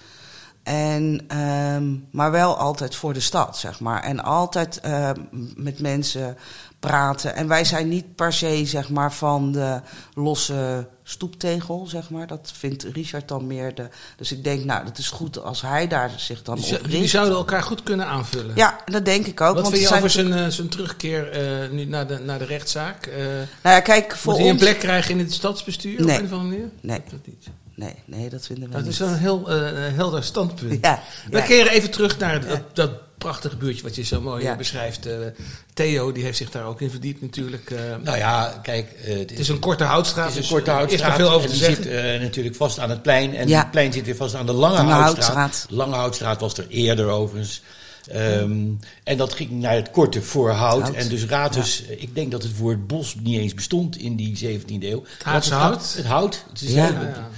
En, 0.64 1.22
ehm, 1.28 1.94
maar 2.12 2.32
wel 2.32 2.58
altijd 2.58 2.96
voor 2.96 3.14
de 3.14 3.20
stad, 3.20 3.58
zeg 3.58 3.80
maar. 3.80 4.04
En 4.04 4.24
altijd 4.24 4.80
ehm, 4.80 5.20
met 5.56 5.80
mensen 5.80 6.38
praten. 6.80 7.36
En 7.36 7.48
wij 7.48 7.64
zijn 7.66 7.88
niet 7.88 8.16
per 8.16 8.34
se, 8.34 8.62
zeg 8.66 8.90
maar, 8.90 9.14
van 9.14 9.52
de 9.52 9.82
losse 10.14 10.88
stoeptegel, 11.04 11.86
zeg 11.88 12.10
maar. 12.10 12.28
Dat 12.28 12.52
vindt 12.58 12.84
Richard 12.84 13.28
dan 13.28 13.48
meer 13.48 13.76
de. 13.76 13.88
Dus 14.18 14.32
ik 14.32 14.44
denk, 14.44 14.64
nou, 14.64 14.86
dat 14.86 14.98
is 14.98 15.10
goed 15.10 15.44
als 15.44 15.62
hij 15.62 15.88
daar 15.88 16.12
zich 16.18 16.42
dan 16.44 16.58
op 16.58 16.64
zou- 16.64 16.88
die 16.88 17.00
richt. 17.00 17.12
zouden 17.12 17.36
elkaar 17.36 17.64
goed 17.64 17.84
kunnen 17.84 18.06
aanvullen. 18.06 18.52
Ja, 18.56 18.80
dat 18.86 19.06
denk 19.06 19.26
ik 19.26 19.42
ook. 19.42 19.54
Wat 19.54 19.64
want 19.64 19.76
vind 19.76 19.82
je 19.88 19.94
er 19.94 19.98
over 19.98 20.10
zijn 20.10 20.28
zijn, 20.28 20.46
eh, 20.46 20.52
zijn 20.52 20.70
terugkeer 20.70 21.30
eh, 21.32 21.70
nu 21.72 21.86
naar 21.86 22.08
de, 22.08 22.20
naar 22.20 22.40
de 22.40 22.46
rechtszaak? 22.46 23.06
Eh 23.06 23.18
Nou 23.26 23.76
ja, 23.76 23.80
kijk, 23.80 24.16
voor 24.16 24.32
moet 24.32 24.42
hij 24.42 24.50
een 24.50 24.56
ons. 24.56 24.64
plek 24.64 24.80
krijgen 24.80 25.12
in 25.12 25.20
het 25.20 25.34
stadsbestuur 25.34 26.00
op 26.00 26.06
Nee. 26.06 26.18
een 26.18 26.26
of 26.26 26.32
andere 26.32 26.50
manier? 26.50 26.70
Nee. 26.82 27.02
Dat 27.10 27.20
niet. 27.26 27.48
Nee, 27.76 27.94
nee, 28.06 28.30
dat 28.30 28.46
vinden 28.46 28.68
we 28.70 28.74
Dat 28.76 28.84
niet. 28.84 28.92
is 28.92 29.00
een 29.00 29.18
heel 29.18 29.50
eh, 29.52 29.72
helder 29.96 30.24
standpunt. 30.24 30.78
Ja, 30.86 31.02
We 31.30 31.38
ja. 31.38 31.44
keren 31.44 31.72
even 31.72 31.92
terug 31.92 32.18
naar 32.18 32.48
dat, 32.48 32.60
dat 32.76 32.92
prachtige 33.18 33.56
buurtje 33.56 33.84
wat 33.84 33.96
je 33.96 34.04
zo 34.04 34.22
mooi 34.22 34.44
Ja. 34.44 34.56
beschrijft. 34.56 35.06
Eh, 35.06 35.14
Theo, 35.74 36.12
die 36.12 36.24
heeft 36.24 36.38
zich 36.38 36.52
daar 36.52 36.66
ook 36.66 36.82
in 36.82 36.90
verdiept 36.90 37.22
natuurlijk. 37.22 37.72
Eh, 37.72 37.78
Nou 38.04 38.18
ja, 38.18 38.60
kijk. 38.62 38.88
het 39.04 39.40
is 39.40 39.50
een 39.50 39.60
korte 39.60 39.84
houtstraat. 39.84 40.26
Het 40.26 40.32
is 40.32 40.36
een 40.36 40.42
dus, 40.42 40.52
korte 40.52 40.72
houtstraat. 40.72 41.12
Is 41.14 41.18
er 41.20 41.24
veel 41.26 41.30
over 41.36 41.50
en 41.50 41.56
te 41.56 41.58
die 41.58 41.66
zeggen. 41.66 41.84
zit 42.12 42.22
natuurlijk 42.22 42.56
vast 42.56 42.80
aan 42.80 42.90
het 42.90 43.02
plein. 43.02 43.36
En 43.36 43.48
Ja. 43.48 43.60
het 43.60 43.72
plein 43.72 43.94
zit 43.94 44.06
weer 44.06 44.16
vast 44.16 44.36
aan 44.36 44.46
de 44.46 44.54
Lange, 44.54 44.76
Lange 44.76 44.92
Houtstraat. 44.92 45.36
Houtstraat. 45.36 45.72
Lange 45.78 45.96
Houtstraat 45.96 46.40
was 46.42 46.58
er 46.58 46.68
eerder 46.68 47.08
overigens. 47.08 47.62
Ehm, 48.12 48.52
en 49.04 49.18
dat 49.18 49.34
ging 49.34 49.52
naar 49.52 49.76
het 49.76 49.92
korte 49.92 50.22
voor 50.22 50.50
hout. 50.52 50.82
Hout. 50.82 50.96
En 50.96 51.08
dus 51.10 51.26
Ratus, 51.26 51.82
ik 51.82 52.16
denk 52.16 52.32
dat 52.32 52.44
het 52.44 52.58
woord 52.58 52.88
bos 52.88 53.16
niet 53.24 53.40
eens 53.40 53.54
bestond 53.54 53.98
in 53.98 54.16
die 54.16 54.38
17e 54.38 54.90
eeuw. 54.92 55.04
Het 55.24 55.34
het 55.46 55.50
hout? 55.54 55.94
Het 55.98 56.06
hout. 56.06 56.44
Het 56.50 56.62
is, 56.62 56.72
Ja. 56.74 57.30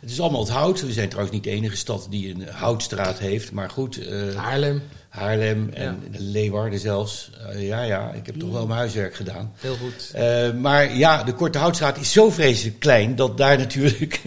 Het 0.00 0.10
is 0.10 0.20
allemaal 0.20 0.40
het 0.40 0.48
hout. 0.48 0.80
We 0.80 0.92
zijn 0.92 1.08
trouwens 1.08 1.34
niet 1.34 1.44
de 1.44 1.50
enige 1.50 1.76
stad 1.76 2.06
die 2.10 2.34
een 2.34 2.48
houtstraat 2.48 3.18
heeft. 3.18 3.52
Maar 3.52 3.70
goed, 3.70 4.06
eh, 4.06 4.34
Haarlem, 4.36 4.82
Haarlem 5.08 5.70
en 5.72 6.02
Leeuwarden 6.10 6.78
zelfs. 6.80 7.30
Eh, 7.48 7.66
ja, 7.66 7.82
ja, 7.82 8.12
ik 8.12 8.26
heb 8.26 8.38
toch 8.38 8.50
wel 8.50 8.66
mijn 8.66 8.78
huiswerk 8.78 9.14
gedaan. 9.14 9.52
heel 9.60 9.76
goed. 9.76 10.10
Eh, 10.14 10.52
maar 10.52 10.96
ja, 10.96 11.22
de 11.24 11.32
Korte 11.34 11.58
Houtstraat 11.58 11.98
is 11.98 12.12
zo 12.12 12.30
vreselijk 12.30 12.78
klein 12.78 13.16
dat 13.16 13.36
daar 13.36 13.58
natuurlijk 13.64 14.20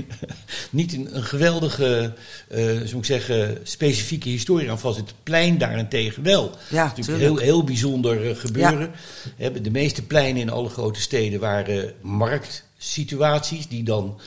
niet 0.70 0.94
een, 0.94 1.16
een 1.16 1.24
geweldige, 1.24 2.14
eh 2.48 2.60
zou 2.66 2.98
ik 2.98 3.06
zeggen, 3.06 3.58
specifieke 3.64 4.30
historie 4.30 4.72
aan 4.72 4.80
vast 4.80 4.96
zit. 4.98 5.08
Het 5.08 5.16
plein 5.24 5.58
daarentegen 5.58 6.24
wel. 6.24 6.44
Ja, 6.44 6.50
Dat 6.50 6.60
is 6.70 6.72
natuurlijk 6.72 7.08
tuurlijk. 7.08 7.22
heel, 7.22 7.38
heel 7.38 7.64
bijzonder 7.64 8.36
gebeuren. 8.36 8.92
Hè, 9.38 9.62
De 9.62 9.72
meeste 9.72 10.02
pleinen 10.02 10.42
in 10.42 10.50
alle 10.50 10.70
grote 10.70 11.02
steden 11.02 11.40
waren 11.40 11.94
marktsituaties 12.02 13.68
die 13.68 13.84
dan 13.84 14.20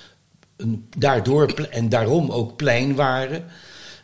een, 0.56 0.88
daardoor 0.96 1.68
en 1.70 1.88
daarom 1.88 2.30
ook 2.30 2.56
plein 2.56 2.94
waren. 2.94 3.44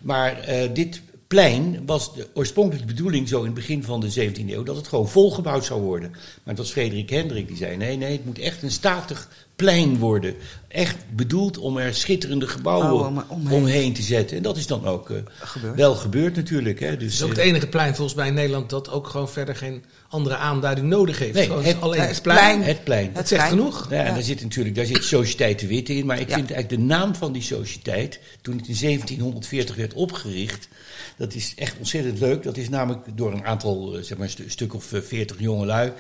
Maar 0.01 0.39
eh, 0.39 0.75
dit 0.75 1.03
plein 1.27 1.87
was 1.87 2.15
de 2.15 2.29
oorspronkelijke 2.35 2.87
bedoeling 2.87 3.29
zo 3.29 3.39
in 3.39 3.45
het 3.45 3.55
begin 3.55 3.85
van 3.85 4.01
de 4.01 4.31
17e 4.31 4.49
eeuw 4.49 4.63
dat 4.63 4.77
het 4.77 4.89
gewoon 4.89 5.09
volgebouwd 5.09 5.65
zou 5.65 5.81
worden. 5.81 6.11
Maar 6.11 6.21
het 6.45 6.59
was 6.59 6.71
Frederik 6.71 7.11
Hendrik 7.11 7.49
die 7.49 7.57
zei: 7.57 7.77
nee, 7.77 7.97
nee, 7.97 8.13
het 8.13 8.25
moet 8.25 8.39
echt 8.39 8.63
een 8.63 8.71
statig 8.71 9.29
plein 9.57 9.99
worden. 9.99 10.35
Echt 10.69 10.97
bedoeld 11.15 11.59
om 11.59 11.77
er 11.77 11.95
schitterende 11.95 12.47
gebouwen 12.47 12.93
Oh, 12.93 13.07
om- 13.07 13.25
omheen. 13.29 13.57
omheen. 13.59 13.93
te 13.93 14.03
zetten. 14.03 14.37
En 14.37 14.43
dat 14.43 14.57
is 14.57 14.67
dan 14.67 14.87
ook 14.87 15.11
eh, 15.11 15.17
Gebeurd. 15.41 15.77
wel 15.77 15.95
gebeurd 15.95 16.37
natuurlijk. 16.37 16.81
Hè. 16.81 16.97
Dus, 16.97 17.05
Het 17.05 17.13
is 17.13 17.23
ook 17.23 17.29
het 17.29 17.39
eh, 17.39 17.45
enige 17.47 17.67
plein 17.67 17.95
volgens 17.95 18.17
mij 18.17 18.29
in 18.29 18.35
Nederland 18.35 18.71
dat 18.71 18.91
ook 18.91 19.07
gewoon 19.09 19.29
verder 19.29 19.57
geen 19.57 19.85
andere 20.09 20.37
aanduiding 20.37 20.87
nodig 20.89 21.19
heeft. 21.19 21.35
Nee, 21.35 21.51
het- 21.53 21.81
alleen 21.81 22.01
het 22.01 22.11
het 22.11 22.23
plein. 22.23 22.63
het 22.63 22.85
plein. 22.85 23.11
Het 23.13 23.29
zegt 23.29 23.43
plein. 23.49 23.57
genoeg. 23.59 23.87
Ja, 23.91 24.03
en 24.05 24.15
daar 24.15 24.23
zit 24.23 24.43
natuurlijk 24.43 24.75
daar 24.75 24.87
zit 24.87 25.05
Sociëteit 25.05 25.59
de 25.59 25.67
Witte 25.67 25.95
in. 25.97 26.07
Maar 26.07 26.21
ik 26.21 26.29
Ja. 26.29 26.35
vind 26.35 26.51
eigenlijk 26.51 26.83
de 26.83 26.87
naam 26.89 27.15
van 27.15 27.33
die 27.33 27.43
sociëteit, 27.43 28.21
toen 28.43 28.57
het 28.57 28.69
in 28.69 28.75
1740 28.77 29.77
werd 29.77 29.95
opgericht, 29.95 30.69
Dat 31.17 31.35
is 31.35 31.53
echt 31.57 31.79
ontzettend 31.79 32.19
leuk. 32.21 32.43
Dat 32.43 32.57
is 32.57 32.69
namelijk 32.69 33.01
door 33.15 33.33
een 33.33 33.45
aantal, 33.45 33.97
eh, 33.97 34.03
zeg 34.03 34.19
maar, 34.19 34.31
een 34.39 34.51
stuk 34.51 34.75
of 34.75 34.85
veertig 34.91 35.37
jongelui. 35.39 35.93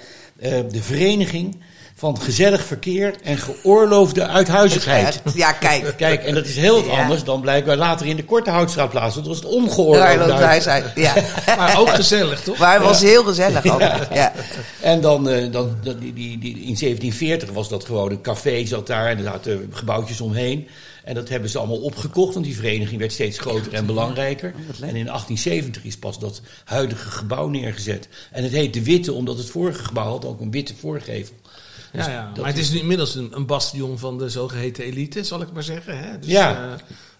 Uh, 0.42 0.50
de 0.70 0.82
vereniging 0.82 1.56
van 2.02 2.20
gezellig 2.20 2.64
verkeer 2.64 3.14
en 3.22 3.38
geoorloofde 3.38 4.26
uithuizigheid. 4.26 5.22
Ja, 5.34 5.52
kijk. 5.52 5.94
Kijk, 5.96 6.24
en 6.24 6.34
dat 6.34 6.46
is 6.46 6.56
heel 6.56 6.74
wat 6.74 6.84
Ja. 6.84 7.02
anders 7.02 7.24
dan 7.24 7.40
blijkbaar 7.40 7.76
later 7.76 8.06
in 8.06 8.16
de 8.16 8.24
Korte 8.24 8.50
Houtstraatplaats. 8.50 9.14
Dat 9.14 9.26
was 9.26 9.36
het 9.36 9.44
ongeoorloofde 9.44 10.60
zijn, 10.60 10.84
ja. 10.94 11.14
Maar 11.58 11.78
ook 11.78 11.88
gezellig, 11.88 12.40
toch? 12.40 12.58
Maar 12.58 12.74
het 12.74 12.82
was 12.82 13.00
heel 13.00 13.24
gezellig 13.24 13.66
altijd. 13.66 14.08
Ja. 14.14 14.32
En 14.80 15.00
dan, 15.00 15.28
eh, 15.28 15.52
dan, 15.52 15.76
dan 15.82 15.98
die, 15.98 16.12
die, 16.12 16.38
die, 16.38 16.52
in 16.52 16.76
1740 16.78 17.50
was 17.50 17.68
dat 17.68 17.84
gewoon 17.84 18.10
een 18.10 18.20
café 18.20 18.66
zat 18.66 18.86
daar 18.86 19.06
en 19.06 19.18
er 19.18 19.24
zaten 19.24 19.70
gebouwtjes 19.72 20.20
omheen. 20.20 20.68
En 21.04 21.14
dat 21.14 21.28
hebben 21.28 21.50
ze 21.50 21.58
allemaal 21.58 21.80
opgekocht, 21.80 22.34
want 22.34 22.46
die 22.46 22.56
vereniging 22.56 23.00
werd 23.00 23.12
steeds 23.12 23.38
groter 23.38 23.72
en 23.72 23.86
belangrijker. 23.86 24.54
En 24.80 24.96
in 24.96 25.06
1870 25.06 25.84
is 25.84 25.96
pas 25.96 26.18
dat 26.18 26.40
huidige 26.64 27.10
gebouw 27.10 27.48
neergezet. 27.48 28.08
En 28.30 28.42
het 28.42 28.52
heet 28.52 28.74
De 28.74 28.82
Witte, 28.84 29.12
omdat 29.12 29.38
het 29.38 29.50
vorige 29.50 29.84
gebouw 29.84 30.10
had 30.10 30.24
ook 30.24 30.40
een 30.40 30.50
witte 30.50 30.74
voorgevel. 30.80 31.34
Ja, 31.92 32.08
ja. 32.08 32.30
dat 32.34 32.44
maar 32.44 32.52
het 32.52 32.58
is 32.62 32.70
nu 32.70 32.78
inmiddels 32.78 33.14
een, 33.14 33.30
een 33.34 33.46
bastion 33.46 33.98
van 33.98 34.18
de 34.18 34.28
zogeheten 34.28 34.84
elite, 34.84 35.24
zal 35.24 35.40
ik 35.40 35.52
maar 35.52 35.62
zeggen. 35.62 35.98
Hè? 35.98 36.18
Dus, 36.18 36.30
Ja. 36.30 36.50
eh, 36.54 36.70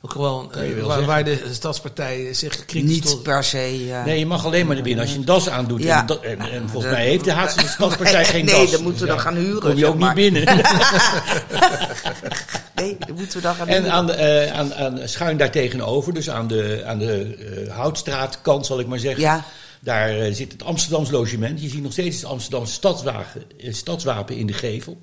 ook 0.00 0.10
gewoon 0.10 0.50
je 0.54 0.60
eh, 0.60 0.86
wel 0.86 1.04
waar, 1.04 1.24
de 1.24 1.42
stadspartij 1.52 2.34
zich 2.34 2.64
kritisch 2.64 2.90
Niet 2.90 3.06
tot... 3.06 3.22
per 3.22 3.44
se. 3.44 3.84
ja. 3.86 4.04
Nee, 4.04 4.18
je 4.18 4.26
mag 4.26 4.44
alleen 4.44 4.66
maar 4.66 4.74
naar 4.74 4.84
binnen 4.84 5.02
als 5.04 5.12
je 5.12 5.18
een 5.18 5.24
das 5.24 5.48
aandoet. 5.48 5.82
Ja. 5.82 6.00
En, 6.00 6.06
dat- 6.06 6.20
en, 6.22 6.40
en 6.40 6.68
volgens 6.68 6.92
mij 6.92 7.04
heeft 7.04 7.24
de 7.24 7.32
Haagse 7.32 7.68
Stadspartij 7.68 8.24
geen 8.34 8.44
nee, 8.44 8.54
das. 8.54 8.70
dan 8.70 8.82
moeten 8.82 9.00
we 9.02 9.06
dan 9.08 9.20
gaan 9.20 9.36
huren, 9.36 9.60
Kom 9.60 9.76
je 9.76 9.86
ook 9.86 9.98
maar. 9.98 10.14
niet 10.14 10.32
binnen. 10.32 10.56
Nee, 12.74 12.96
dan 12.98 13.16
moeten 13.16 13.36
we 13.36 13.42
dan 13.42 13.54
gaan 13.54 13.68
En 13.68 13.76
huren. 13.82 13.92
aan, 13.92 14.06
de, 14.06 14.12
eh, 14.12 14.58
aan, 14.58 14.74
aan, 14.74 14.98
schuin 15.04 15.36
daar 15.36 15.50
tegenover, 15.50 16.14
dus 16.14 16.30
aan 16.30 16.46
de, 16.46 16.82
aan 16.86 16.98
de 16.98 17.36
eh, 17.68 17.74
Houtstraatkant 17.76 18.66
zal 18.66 18.80
ik 18.80 18.86
maar 18.86 18.98
zeggen. 18.98 19.20
Ja. 19.22 19.44
Daar 19.84 20.18
eh, 20.18 20.32
zit 20.34 20.52
het 20.52 20.62
Amsterdams 20.62 21.10
logement. 21.10 21.62
Je 21.62 21.68
ziet 21.68 21.82
nog 21.82 21.92
steeds 21.92 22.16
het 22.16 22.24
Amsterdamse 22.24 22.72
stadswagen, 22.72 23.42
eh, 23.60 23.72
stadswapen 23.72 24.36
in 24.36 24.46
de 24.46 24.52
gevel. 24.52 25.00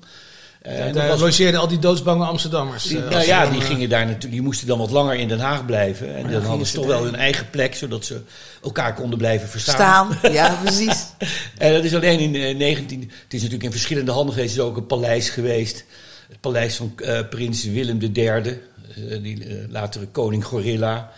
Eh, 0.62 0.72
Ja, 0.72 0.78
en 0.78 0.84
dat 0.86 0.94
daar 0.94 1.08
was- 1.08 1.20
logeerden 1.20 1.60
al 1.60 1.68
die 1.68 1.78
doodsbange 1.78 2.24
Amsterdammers. 2.24 2.82
die, 2.84 3.02
eh, 3.04 3.10
nou 3.10 3.24
ja, 3.26 3.46
die, 3.46 3.60
eh, 3.60 3.66
gingen 3.66 3.88
daar 3.88 4.06
naartoe, 4.06 4.30
die 4.30 4.42
moesten 4.42 4.66
dan 4.66 4.78
wat 4.78 4.90
langer 4.90 5.14
in 5.14 5.28
Den 5.28 5.38
Haag 5.40 5.66
blijven. 5.66 6.16
En 6.16 6.30
dan 6.30 6.42
hadden 6.42 6.66
ze 6.66 6.74
toch 6.74 6.86
wel 6.86 7.04
hun 7.04 7.14
eigen 7.14 7.50
plek, 7.50 7.74
zodat 7.74 8.04
ze 8.04 8.20
elkaar 8.62 8.94
konden 8.94 9.18
blijven 9.18 9.48
verstaan. 9.48 10.12
Staan. 10.18 10.32
Ja, 10.32 10.58
precies. 10.62 11.06
En 11.58 11.72
dat 11.72 11.84
is 11.84 11.94
alleen 11.94 12.18
in 12.18 12.34
eh, 12.34 12.56
19... 12.56 13.00
Het 13.00 13.10
is 13.28 13.32
natuurlijk 13.32 13.62
in 13.62 13.70
verschillende 13.70 14.12
handen 14.12 14.34
geweest. 14.34 14.54
Er 14.56 14.60
is 14.60 14.66
ook 14.68 14.76
een 14.76 14.86
paleis 14.86 15.28
geweest. 15.30 15.84
Het 16.28 16.40
paleis 16.40 16.76
van 16.76 16.92
eh, 16.96 17.20
prins 17.30 17.64
Willem 17.64 17.98
III. 18.02 18.24
eh, 18.24 19.22
die 19.22 19.44
eh, 19.44 19.54
latere 19.68 20.06
koning 20.06 20.44
Gorilla. 20.44 21.12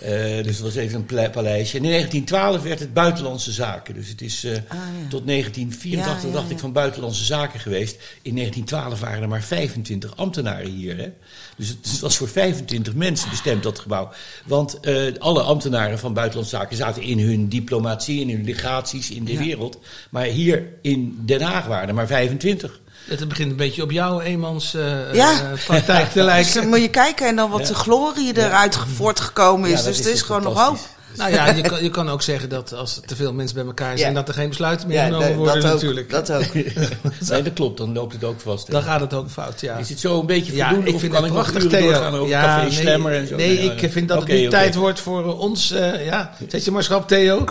Eh, 0.00 0.44
dus 0.44 0.56
dat 0.56 0.60
was 0.60 0.74
even 0.74 1.04
een 1.08 1.30
paleisje. 1.30 1.76
En 1.76 1.84
in 1.84 1.90
1912 1.90 2.62
werd 2.62 2.80
het 2.80 2.92
buitenlandse 2.92 3.52
zaken. 3.52 3.94
Dus 3.94 4.08
het 4.08 4.20
is 4.20 4.44
eh, 4.44 4.54
ja. 4.54 4.60
tot 5.08 5.26
1984 5.26 6.22
Ja, 6.22 6.28
ja, 6.28 6.34
dacht 6.34 6.50
ik 6.50 6.58
van 6.58 6.72
buitenlandse 6.72 7.24
zaken 7.24 7.60
geweest. 7.60 7.94
In 8.22 8.34
1912 8.34 9.00
waren 9.00 9.22
er 9.22 9.28
maar 9.28 9.42
25 9.42 10.16
ambtenaren 10.16 10.70
hier. 10.70 10.96
Hè? 10.96 11.08
Dus 11.56 11.68
het 11.68 12.00
was 12.00 12.16
voor 12.16 12.28
25 12.28 12.94
mensen 12.94 13.30
bestemd, 13.30 13.62
dat 13.62 13.78
gebouw. 13.78 14.10
Want 14.44 14.80
eh, 14.80 15.02
alle 15.18 15.40
ambtenaren 15.42 15.98
van 15.98 16.14
buitenlandse 16.14 16.56
zaken 16.56 16.76
zaten 16.76 17.02
in 17.02 17.18
hun 17.18 17.48
diplomatie, 17.48 18.20
in 18.20 18.30
hun 18.30 18.44
legaties 18.44 19.10
in 19.10 19.24
de 19.24 19.38
wereld. 19.38 19.78
Maar 20.10 20.24
hier 20.24 20.68
in 20.82 21.22
Den 21.24 21.40
Haag 21.40 21.66
waren 21.66 21.88
er 21.88 21.94
maar 21.94 22.06
25. 22.06 22.79
Het 23.04 23.28
begint 23.28 23.50
een 23.50 23.56
beetje 23.56 23.82
op 23.82 23.90
jouw 23.90 24.20
eenmans 24.20 24.74
eh, 24.74 25.14
Ja. 25.14 25.30
eh, 25.32 25.64
praktijk 25.66 26.06
te 26.08 26.14
Dus 26.18 26.24
lijken. 26.24 26.54
dan 26.54 26.68
moet 26.68 26.80
je 26.80 26.88
kijken 26.90 27.26
en 27.26 27.36
dan 27.36 27.50
wat 27.50 27.66
de 27.66 27.74
glorie 27.74 28.36
eruit 28.38 28.78
voortgekomen 28.94 29.70
is. 29.70 29.82
Dus 29.82 29.98
is 29.98 30.04
het 30.04 30.14
is 30.14 30.22
gewoon 30.22 30.42
nog 30.42 30.54
hoop. 30.54 30.64
fantastisch. 30.64 30.98
Nou 31.16 31.32
ja, 31.32 31.46
je 31.50 31.62
kan, 31.62 31.82
je 31.84 31.90
kan 31.90 32.10
ook 32.10 32.22
zeggen 32.22 32.48
dat 32.48 32.72
als 32.74 32.96
er 32.96 33.02
te 33.02 33.16
veel 33.16 33.32
mensen 33.32 33.56
bij 33.56 33.64
elkaar 33.64 33.98
zijn, 33.98 34.10
Ja. 34.10 34.16
dat 34.18 34.28
er 34.28 34.34
geen 34.34 34.48
besluiten 34.48 34.88
meer 34.88 34.96
Ja, 34.96 35.04
genomen 35.04 35.34
worden 35.36 35.54
dat 35.54 35.64
ook, 35.64 35.72
natuurlijk. 35.72 36.10
Dat 36.10 36.32
ook. 36.32 36.54
nee, 36.54 37.42
dat 37.42 37.52
klopt, 37.54 37.78
dan 37.78 37.92
loopt 37.92 38.12
het 38.12 38.24
ook 38.24 38.40
vast. 38.40 38.66
hè. 38.66 38.72
Dan 38.72 38.82
gaat 38.82 39.00
het 39.00 39.14
ook 39.14 39.28
fout, 39.30 39.60
ja. 39.60 39.76
Is 39.76 39.88
het 39.88 40.00
zo 40.00 40.20
een 40.20 40.26
beetje 40.26 40.54
Ja, 40.54 40.64
voldoende 40.66 40.88
ik 40.88 40.94
of 40.94 41.00
vind 41.00 41.12
kan 41.12 41.22
het 41.24 41.32
prachtig, 41.32 41.66
Theo. 41.66 41.88
over 42.04 42.28
ja, 42.28 42.42
café 42.42 42.62
nee, 42.62 42.72
Slammer 42.72 43.12
en 43.14 43.26
zo? 43.26 43.36
Nee, 43.36 43.58
Nee, 43.58 43.74
ik 43.74 43.92
vind 43.92 44.08
dat 44.08 44.18
het 44.18 44.28
nu 44.28 44.48
tijd 44.48 44.74
wordt 44.74 45.00
voor 45.00 45.38
ons. 45.38 45.70
eh, 45.70 46.04
ja, 46.06 46.34
zet 46.48 46.64
je 46.64 46.70
maar 46.70 46.82
schrap, 46.82 47.08
Theo. 47.08 47.44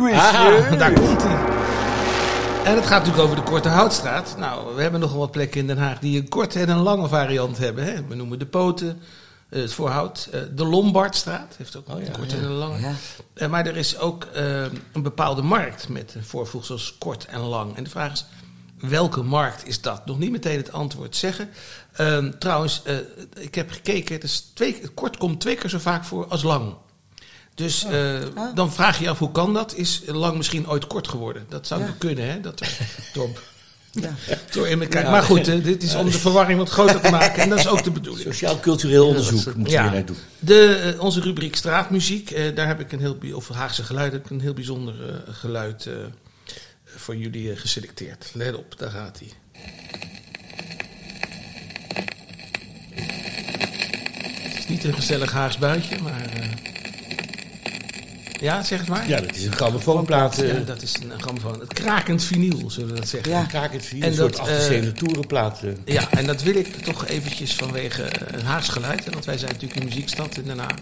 Daar 0.77 0.93
komt 0.93 1.23
hij. 1.23 1.37
En 2.63 2.75
het 2.75 2.85
gaat 2.85 2.99
natuurlijk 3.05 3.23
over 3.23 3.35
de 3.35 3.51
Korte 3.51 3.69
Houtstraat. 3.69 4.35
Nou, 4.37 4.75
we 4.75 4.81
hebben 4.81 4.99
nogal 4.99 5.17
wat 5.17 5.31
plekken 5.31 5.59
in 5.59 5.67
Den 5.67 5.77
Haag 5.77 5.99
die 5.99 6.21
een 6.21 6.29
korte 6.29 6.59
en 6.59 6.69
een 6.69 6.77
lange 6.77 7.07
variant 7.07 7.57
hebben. 7.57 7.83
Hè. 7.83 8.05
We 8.07 8.15
noemen 8.15 8.39
de 8.39 8.45
Poten, 8.45 9.01
eh, 9.49 9.61
het 9.61 9.73
Voorhout. 9.73 10.29
eh, 10.31 10.41
de 10.55 10.65
Lombardstraat 10.65 11.55
heeft 11.57 11.75
ook 11.75 11.89
Oh 11.89 11.99
ja, 12.01 12.05
een 12.07 12.11
korte 12.11 12.35
ja. 12.35 12.41
en 12.41 12.47
een 12.47 12.53
lange. 12.55 12.79
Ja. 12.79 12.93
Eh, 13.33 13.49
maar 13.49 13.65
er 13.65 13.77
is 13.77 13.97
ook 13.97 14.27
een 14.33 15.01
bepaalde 15.03 15.41
markt 15.41 15.89
met 15.89 16.15
voorvoegsels 16.21 16.95
kort 16.97 17.25
en 17.25 17.39
lang. 17.39 17.75
En 17.75 17.83
de 17.83 17.89
vraag 17.89 18.11
is, 18.11 18.25
welke 18.79 19.21
markt 19.23 19.67
is 19.67 19.81
dat? 19.81 20.05
Nog 20.05 20.19
niet 20.19 20.31
meteen 20.31 20.57
het 20.57 20.71
antwoord 20.71 21.15
zeggen. 21.15 21.49
Ehm, 21.93 22.31
trouwens, 22.39 22.81
ik 23.39 23.55
heb 23.55 23.71
gekeken, 23.71 24.15
het 24.15 24.23
is 24.23 24.51
twee, 24.53 24.89
kort 24.93 25.17
komt 25.17 25.39
twee 25.39 25.55
keer 25.55 25.69
zo 25.69 25.79
vaak 25.79 26.03
voor 26.03 26.27
als 26.27 26.43
lang. 26.43 26.73
Dus 27.59 27.83
eh, 27.83 28.13
Ah. 28.35 28.55
dan 28.55 28.73
vraag 28.73 28.97
je 28.97 29.03
je 29.03 29.09
af, 29.09 29.19
hoe 29.19 29.31
kan 29.31 29.53
dat? 29.53 29.75
Is 29.75 30.01
lang 30.05 30.37
misschien 30.37 30.69
ooit 30.69 30.87
kort 30.87 31.07
geworden? 31.07 31.45
Dat 31.49 31.67
zou 31.67 31.81
Ja. 31.81 31.95
kunnen, 31.97 32.29
hè? 32.31 32.41
Dat 32.41 32.59
er 32.61 32.77
door, 33.13 33.29
Ja. 33.91 34.13
door 34.51 34.67
in 34.67 34.81
elkaar. 34.81 35.11
Maar 35.11 35.23
goed, 35.23 35.47
eh, 35.47 35.63
dit 35.63 35.83
is 35.83 35.95
om 35.95 36.05
de 36.05 36.11
verwarring 36.19 36.59
wat 36.59 36.69
groter 36.69 37.01
te 37.01 37.09
maken. 37.11 37.41
En 37.43 37.49
dat 37.49 37.59
is 37.59 37.67
ook 37.67 37.83
de 37.83 37.91
bedoeling. 37.99 38.23
Sociaal-cultureel 38.33 39.07
onderzoek 39.07 39.45
moeten 39.45 39.63
we 39.63 39.69
Ja. 39.69 39.83
hier 39.83 39.91
naartoe. 39.91 40.15
De, 40.39 40.93
eh, 40.95 41.03
onze 41.03 41.21
rubriek 41.21 41.55
straatmuziek, 41.55 42.31
eh, 42.31 42.55
daar 42.55 42.67
heb 42.67 42.79
ik 42.79 42.91
een 42.91 42.99
heel, 42.99 43.15
bi- 43.17 43.33
of 43.33 43.49
Haagse 43.49 43.83
geluid, 43.83 44.11
heb 44.11 44.25
ik 44.25 44.31
een 44.31 44.41
heel 44.41 44.53
bijzonder 44.53 44.95
eh, 45.09 45.15
geluid 45.35 45.85
eh, 45.85 45.93
voor 46.85 47.15
jullie 47.15 47.51
eh, 47.51 47.59
geselecteerd. 47.59 48.29
Let 48.33 48.55
op, 48.55 48.73
daar 48.77 48.91
gaat 48.91 49.19
hij. 49.19 49.29
Het 54.43 54.57
is 54.57 54.67
niet 54.67 54.83
een 54.83 54.93
gezellig 54.93 55.31
Haags 55.31 55.57
buitje, 55.57 56.01
maar... 56.01 56.29
eh, 58.39 58.45
ja, 58.45 58.63
zeg 58.63 58.79
het 58.79 58.87
maar. 58.87 59.07
Ja, 59.07 59.21
dat 59.21 59.35
is 59.35 59.45
een 59.45 59.51
grammofoonplaat. 59.51 60.37
eh 60.37 60.53
Ja, 60.53 60.59
dat 60.59 60.81
is 60.81 60.93
een 61.03 61.21
grammofoon. 61.21 61.59
Het 61.59 61.73
krakend 61.73 62.23
vinyl, 62.23 62.69
zullen 62.69 62.89
we 62.89 62.95
dat 62.99 63.07
zeggen. 63.07 63.31
Ja. 63.31 63.43
Kraak 63.43 63.73
het 63.73 63.85
vier, 63.85 64.01
En 64.03 64.09
een 64.09 64.15
soort 64.15 64.31
dat, 64.37 64.47
78 64.47 64.93
toerenplaat. 64.93 65.61
eh. 65.63 65.93
Ja, 65.93 66.11
en 66.11 66.25
dat 66.25 66.41
wil 66.43 66.55
ik 66.55 66.75
toch 66.75 67.05
eventjes 67.07 67.55
vanwege 67.55 68.03
eh, 68.03 68.39
een 68.39 68.45
Haags 68.45 68.69
geluid. 68.69 69.09
Want 69.09 69.25
wij 69.25 69.37
zijn 69.37 69.51
natuurlijk 69.51 69.79
een 69.79 69.85
muziekstad 69.87 70.37
in 70.37 70.43
Den 70.43 70.59
Haag. 70.59 70.75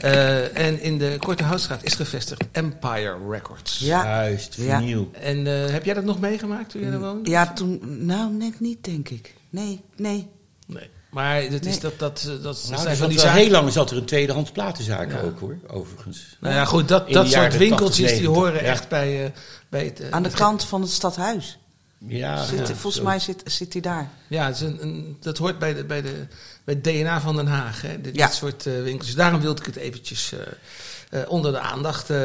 Eh, 0.00 0.58
en 0.58 0.82
in 0.82 0.98
de 0.98 1.16
Korte 1.18 1.42
Houtstraat 1.44 1.84
is 1.84 1.94
gevestigd 1.94 2.42
Empire 2.52 3.16
Records. 3.30 3.78
Ja. 3.78 4.04
Juist, 4.04 4.54
Ja. 4.58 4.78
vinyl. 4.78 5.10
En 5.20 5.46
eh, 5.46 5.70
heb 5.72 5.84
jij 5.84 5.94
dat 5.94 6.04
nog 6.04 6.20
meegemaakt 6.20 6.70
toen 6.70 6.80
jij 6.80 6.90
daar 6.90 7.00
woonde? 7.00 7.30
Ja, 7.30 7.52
toen... 7.52 7.80
Nou, 8.06 8.32
net 8.32 8.60
niet, 8.60 8.84
denk 8.84 9.08
ik. 9.08 9.34
Nee, 9.50 9.80
nee. 9.96 10.26
Nee. 10.66 10.90
Maar 11.10 11.42
het 11.42 11.66
is 11.66 11.72
Nee. 11.72 11.80
dat, 11.80 11.98
dat, 11.98 12.22
dat, 12.26 12.42
dat 12.42 12.64
Nou, 12.68 12.76
zijn 12.82 12.86
er 12.86 12.96
van 12.96 13.08
die 13.08 13.18
zaken. 13.18 13.38
heel 13.40 13.50
lang 13.50 13.72
zat 13.72 13.90
er 13.90 13.96
een 13.96 14.04
tweedehands 14.04 14.50
platenzaak 14.50 15.10
Ja. 15.12 15.20
ook 15.20 15.40
hoor, 15.40 15.56
overigens. 15.66 16.36
Nou 16.40 16.54
ja, 16.54 16.64
goed, 16.64 16.88
dat, 16.88 17.10
dat 17.10 17.28
soort 17.30 17.56
winkeltjes 17.56 17.98
80, 18.06 18.18
die 18.18 18.28
horen 18.28 18.52
90, 18.52 18.66
ja. 18.66 18.72
echt 18.72 18.88
bij, 18.88 19.24
eh, 19.24 19.30
bij 19.68 19.84
het... 19.84 20.00
eh, 20.00 20.06
Aan 20.10 20.22
de 20.22 20.28
het- 20.28 20.38
kant 20.38 20.64
van 20.64 20.80
het 20.80 20.90
stadhuis. 20.90 21.58
Ja, 22.06 22.44
Zit, 22.44 22.58
ja, 22.58 22.64
volgens 22.66 22.94
zo. 22.96 23.02
mij 23.02 23.18
zit, 23.18 23.42
zit 23.44 23.72
hij 23.72 23.82
daar. 23.82 24.10
Ja, 24.28 24.46
het 24.46 24.54
is 24.54 24.60
een, 24.60 24.78
een- 24.82 25.16
dat 25.20 25.38
hoort 25.38 25.58
bij, 25.58 25.74
de, 25.74 25.84
bij, 25.84 26.02
de, 26.02 26.26
bij 26.64 26.74
het 26.74 26.84
DNA 26.84 27.20
van 27.20 27.36
Den 27.36 27.46
Haag. 27.46 27.82
Hè? 27.82 28.00
Dit, 28.00 28.16
Ja. 28.16 28.26
dit 28.26 28.34
soort 28.34 28.66
eh, 28.66 28.72
winkeltjes. 28.82 29.14
Daarom 29.14 29.40
wilde 29.40 29.60
ik 29.60 29.66
het 29.66 29.76
eventjes 29.76 30.32
eh, 30.32 31.20
eh, 31.22 31.30
onder 31.30 31.52
de 31.52 31.58
aandacht 31.58 32.10
eh, 32.10 32.16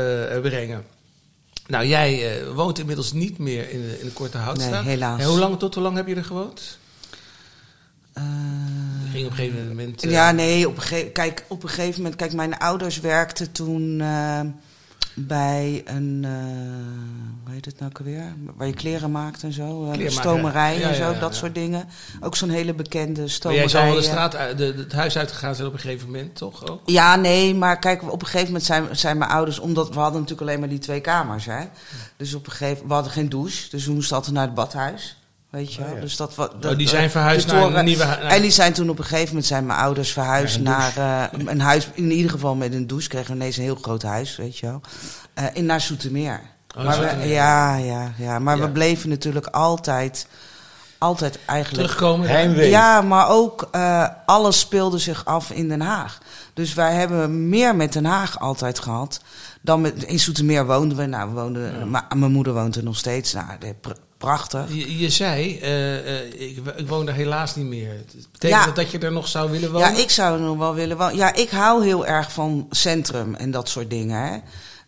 brengen. 0.42 0.86
Nou, 1.68 1.86
jij 1.86 2.40
eh, 2.42 2.48
woont 2.54 2.80
inmiddels 2.80 3.12
niet 3.14 3.38
meer 3.38 3.70
in 3.70 3.82
de, 3.82 4.00
in 4.00 4.06
de 4.06 4.12
Korte 4.14 4.38
Houtstraat. 4.38 4.84
Nee, 4.84 4.94
helaas. 4.94 5.20
En 5.22 5.26
hoe 5.28 5.40
lang, 5.40 5.60
tot 5.60 5.74
hoe 5.74 5.84
lang 5.84 5.96
heb 5.96 6.08
je 6.08 6.16
er 6.16 6.24
gewoond? 6.26 6.78
Eh, 8.16 8.24
ging 9.12 9.26
op 9.26 9.32
een 9.32 9.38
gegeven 9.38 9.68
moment... 9.68 10.04
eh, 10.04 10.12
ja, 10.12 10.32
nee, 10.32 10.68
op 10.68 10.76
een, 10.76 10.82
gege- 10.82 11.10
kijk, 11.12 11.46
op 11.48 11.64
een 11.64 11.70
gegeven 11.70 12.02
moment... 12.02 12.16
Kijk, 12.16 12.34
mijn 12.34 12.58
ouders 12.58 13.00
werkten 13.00 13.52
toen 13.52 14.02
eh, 14.02 14.40
bij 15.16 15.82
een... 15.86 16.22
eh, 16.24 16.32
hoe 17.44 17.54
heet 17.54 17.66
het 17.66 17.80
nou 17.80 17.92
alweer? 18.00 18.34
Waar 18.56 18.68
je 18.68 18.74
kleren 18.74 19.12
maakt 19.12 19.44
en 19.44 19.54
zo. 19.54 19.84
eh, 19.86 19.92
Kleermaker. 19.92 20.12
stomerij 20.22 20.80
Ja, 20.80 20.88
en 20.90 20.96
zo, 20.96 21.04
ja, 21.04 21.12
ja, 21.12 21.20
dat 21.20 21.32
ja. 21.34 21.38
soort 21.40 21.56
dingen. 21.56 21.88
Ook 22.22 22.36
zo'n 22.36 22.50
hele 22.50 22.74
bekende 22.74 23.20
Maar 23.22 23.30
stomerij. 23.30 23.62
jij 23.64 23.72
zou 23.72 23.86
wel 23.86 23.94
de 23.96 24.00
eh. 24.02 24.08
straat, 24.08 24.36
uit- 24.36 24.58
de- 24.58 24.74
het 24.78 24.94
huis 24.94 25.18
uitgegaan 25.18 25.56
zijn 25.56 25.68
op 25.68 25.74
een 25.74 25.80
gegeven 25.80 26.06
moment, 26.06 26.36
toch? 26.36 26.68
Ook? 26.70 26.82
Ja, 26.86 27.16
nee, 27.16 27.56
maar 27.56 27.80
kijk, 27.80 28.12
op 28.12 28.22
een 28.22 28.28
gegeven 28.28 28.48
moment 28.48 28.64
zijn, 28.66 28.96
zijn 28.98 29.18
mijn 29.18 29.32
ouders, 29.32 29.60
omdat 29.60 29.90
we 29.94 30.00
hadden 30.00 30.22
natuurlijk 30.22 30.48
alleen 30.48 30.60
maar 30.60 30.70
die 30.70 30.80
twee 30.80 31.02
kamers, 31.02 31.46
hè. 31.46 31.64
Dus 32.18 32.34
op 32.34 32.46
een 32.46 32.52
gegeven 32.52 32.88
we 32.88 32.94
hadden 32.94 33.12
geen 33.12 33.30
douche, 33.30 33.70
dus 33.70 33.86
we 33.86 33.92
moesten 33.94 34.16
altijd 34.16 34.36
naar 34.36 34.46
het 34.46 34.54
badhuis. 34.56 35.18
Weet 35.56 35.74
je 35.74 35.84
wel? 35.84 36.00
Dus 36.02 36.16
dat, 36.16 36.36
wa- 36.36 36.50
dat, 36.60 36.72
Oh, 36.72 36.78
die 36.78 36.88
zijn 36.88 37.10
verhuisd 37.12 37.48
naar 37.48 37.62
door- 37.62 37.76
een 37.76 37.86
nieuwe 37.86 38.06
hu- 38.06 38.28
En 38.28 38.42
die 38.42 38.52
zijn 38.52 38.74
toen 38.74 38.90
op 38.90 38.98
een 39.00 39.04
gegeven 39.04 39.28
moment 39.28 39.46
zijn 39.46 39.66
mijn 39.66 39.80
ouders 39.80 40.12
verhuisd 40.12 40.60
Naar 40.60 40.92
naar, 40.96 41.30
eh, 41.34 41.40
een 41.46 41.62
huis, 41.62 41.90
in 41.94 42.12
ieder 42.12 42.32
geval 42.32 42.56
met 42.56 42.74
een 42.74 42.88
douche, 42.88 43.08
kregen 43.10 43.28
we 43.30 43.36
ineens 43.36 43.58
een 43.58 43.64
heel 43.64 43.78
groot 43.82 44.04
huis, 44.04 44.36
weet 44.36 44.58
je 44.58 44.66
wel. 44.66 44.82
Eh, 45.34 45.46
in 45.54 45.66
naar 45.66 45.82
Zoetermeer. 45.82 46.42
Oh, 46.78 46.84
maar 46.84 47.00
we, 47.00 47.28
ja, 47.28 47.76
ja, 47.76 48.12
ja, 48.18 48.40
maar 48.40 48.58
Ja. 48.58 48.62
we 48.64 48.70
bleven 48.70 49.10
natuurlijk 49.10 49.48
altijd 49.48 50.28
altijd 50.98 51.40
eigenlijk... 51.46 51.84
Terugkomen. 51.84 52.28
Heimwee. 52.30 52.70
Ja, 52.70 53.02
maar 53.02 53.30
ook 53.30 53.68
eh, 53.72 54.08
alles 54.26 54.60
speelde 54.60 54.98
zich 54.98 55.26
af 55.26 55.52
in 55.52 55.68
Den 55.68 55.82
Haag. 55.82 56.18
Dus 56.54 56.74
wij 56.74 56.94
hebben 56.94 57.50
meer 57.50 57.76
met 57.76 57.94
Den 57.94 58.06
Haag 58.06 58.40
altijd 58.40 58.80
gehad. 58.80 59.20
Dan 59.62 59.82
met, 59.82 60.04
in 60.04 60.20
Zoetermeer 60.20 60.66
woonden 60.66 60.98
we. 60.98 61.06
Nou, 61.06 61.30
we 61.34 61.42
woonden, 61.42 61.90
ma- 61.90 62.08
mijn 62.16 62.32
moeder 62.32 62.54
woont 62.54 62.76
er 62.76 62.84
nog 62.84 62.98
steeds. 62.98 63.34
Nou, 63.34 63.46
de- 63.60 63.76
prachtig. 64.26 64.74
Je, 64.74 64.98
je 64.98 65.10
zei, 65.10 65.60
eh, 65.60 66.20
eh, 66.20 66.42
ik, 66.42 66.58
ik 66.76 66.88
woon 66.88 67.06
daar 67.06 67.16
helaas 67.16 67.56
niet 67.56 67.66
meer. 67.66 67.94
Betekent 68.32 68.60
Ja. 68.62 68.66
dat 68.66 68.76
dat 68.76 68.92
je 68.92 69.00
er 69.00 69.12
nog 69.12 69.28
zou 69.28 69.52
willen 69.52 69.72
wonen? 69.72 69.94
Ja, 69.94 69.98
ik 70.02 70.10
zou 70.10 70.40
nog 70.40 70.58
wel 70.58 70.74
willen 70.74 70.98
wonen. 70.98 71.16
Ja, 71.16 71.34
ik 71.34 71.50
hou 71.50 71.84
heel 71.84 72.06
erg 72.06 72.32
van 72.32 72.68
centrum 72.70 73.36
en 73.36 73.52
dat 73.52 73.70
soort 73.70 73.90
dingen. 73.90 74.22
Hè. 74.22 74.38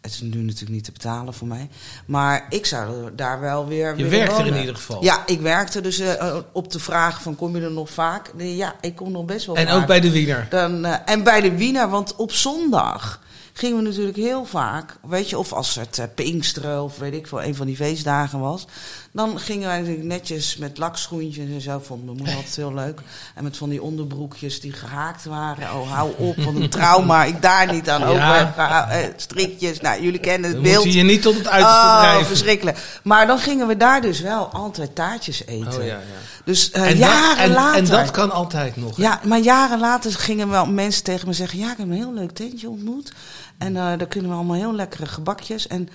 Het 0.01 0.11
is 0.11 0.21
nu 0.21 0.41
natuurlijk 0.41 0.71
niet 0.71 0.83
te 0.83 0.91
betalen 0.91 1.33
voor 1.33 1.47
mij. 1.47 1.69
Maar 2.05 2.45
ik 2.49 2.65
zou 2.65 3.15
daar 3.15 3.39
wel 3.39 3.67
weer 3.67 3.97
Je 3.97 4.05
werkt 4.07 4.37
er 4.37 4.45
in 4.45 4.59
ieder 4.59 4.75
geval. 4.75 5.03
Ja, 5.03 5.23
ik 5.25 5.41
werkte 5.41 5.81
dus 5.81 5.99
eh, 5.99 6.37
op 6.51 6.71
de 6.71 6.79
vraag 6.79 7.21
van 7.21 7.35
kom 7.35 7.55
je 7.55 7.63
er 7.63 7.71
nog 7.71 7.89
vaak? 7.89 8.31
Ja, 8.37 8.75
ik 8.81 8.95
kom 8.95 9.11
nog 9.11 9.25
best 9.25 9.45
wel 9.45 9.55
en 9.55 9.67
vaak. 9.67 9.75
ook 9.75 9.87
bij 9.87 9.99
de 9.99 10.11
Wiener. 10.11 10.47
Dan, 10.49 10.85
en 10.85 11.23
bij 11.23 11.41
de 11.41 11.57
Wiener, 11.57 11.89
want 11.89 12.15
op 12.15 12.31
zondag 12.31 13.21
gingen 13.57 13.77
we 13.77 13.83
natuurlijk 13.83 14.17
heel 14.17 14.45
vaak, 14.45 14.97
weet 15.07 15.29
je, 15.29 15.37
of 15.37 15.53
als 15.53 15.75
het 15.75 15.97
eh, 15.97 16.05
Pinksteren 16.15 16.83
of 16.83 16.97
weet 16.97 17.13
ik 17.13 17.27
veel, 17.27 17.43
een 17.43 17.55
van 17.55 17.65
die 17.65 17.75
feestdagen 17.75 18.39
was, 18.39 18.65
dan 19.11 19.39
gingen 19.39 19.67
wij 19.67 19.77
natuurlijk 19.79 20.05
netjes 20.07 20.57
met 20.57 20.77
lakschoentjes 20.77 21.49
en 21.49 21.61
zo, 21.61 21.81
vond 21.85 22.05
mijn 22.05 22.17
moeder 22.17 22.35
altijd 22.35 22.55
heel 22.55 22.73
leuk. 22.73 22.99
En 23.35 23.43
met 23.43 23.57
van 23.57 23.69
die 23.69 23.81
onderbroekjes 23.81 24.61
die 24.61 24.71
gehaakt 24.73 25.25
waren. 25.25 25.63
Oh, 25.75 25.91
hou 25.91 26.11
op, 26.17 26.35
wat 26.37 26.55
een 26.55 26.69
trauma, 26.69 27.23
ik 27.23 27.41
daar 27.41 27.71
niet 27.73 27.89
aan 27.89 27.99
Ja. 28.01 28.07
over 28.07 28.35
heb 28.37 28.53
gehouden. 28.53 29.03
Eh, 29.03 29.09
strikjes, 29.15 29.79
nou, 29.81 30.01
jullie 30.01 30.19
kennen 30.19 30.43
het 30.49 30.53
Dan 30.53 30.63
beeld. 30.71 30.83
moet 30.83 30.93
je 30.93 30.99
je 30.99 31.05
niet 31.05 31.21
tot 31.21 31.35
het 31.37 31.47
uiterste 31.47 31.85
Oh, 31.87 31.99
drijven. 32.01 32.25
verschrikkelijk. 32.25 32.99
Maar 33.03 33.27
dan 33.27 33.39
gingen 33.39 33.67
we 33.67 33.77
daar 33.77 34.01
dus 34.01 34.19
wel 34.21 34.45
altijd 34.45 34.95
taartjes 34.95 35.45
eten. 35.45 35.67
Oh, 35.67 35.73
ja, 35.77 35.83
ja. 35.83 35.99
Dus 36.43 36.71
eh, 36.71 36.81
En, 36.81 36.87
dat, 36.87 36.97
jaren 36.97 37.43
en, 37.43 37.51
later. 37.51 37.77
en 37.77 37.85
dat 37.85 38.11
kan 38.11 38.31
altijd 38.31 38.75
nog. 38.75 38.95
hè? 38.95 39.03
Ja, 39.03 39.19
maar 39.23 39.39
jaren 39.39 39.79
later 39.79 40.11
gingen 40.13 40.49
wel 40.49 40.65
mensen 40.65 41.03
tegen 41.03 41.27
me 41.27 41.33
zeggen: 41.33 41.59
Ja, 41.59 41.71
ik 41.71 41.77
heb 41.77 41.87
een 41.87 41.93
heel 41.93 42.13
leuk 42.13 42.31
tentje 42.31 42.69
ontmoet. 42.69 43.11
En 43.57 43.75
eh, 43.75 43.83
daar 43.97 44.07
kunnen 44.07 44.29
we 44.29 44.35
allemaal 44.35 44.55
heel 44.55 44.75
lekkere 44.75 45.05
gebakjes. 45.05 45.67
En, 45.67 45.89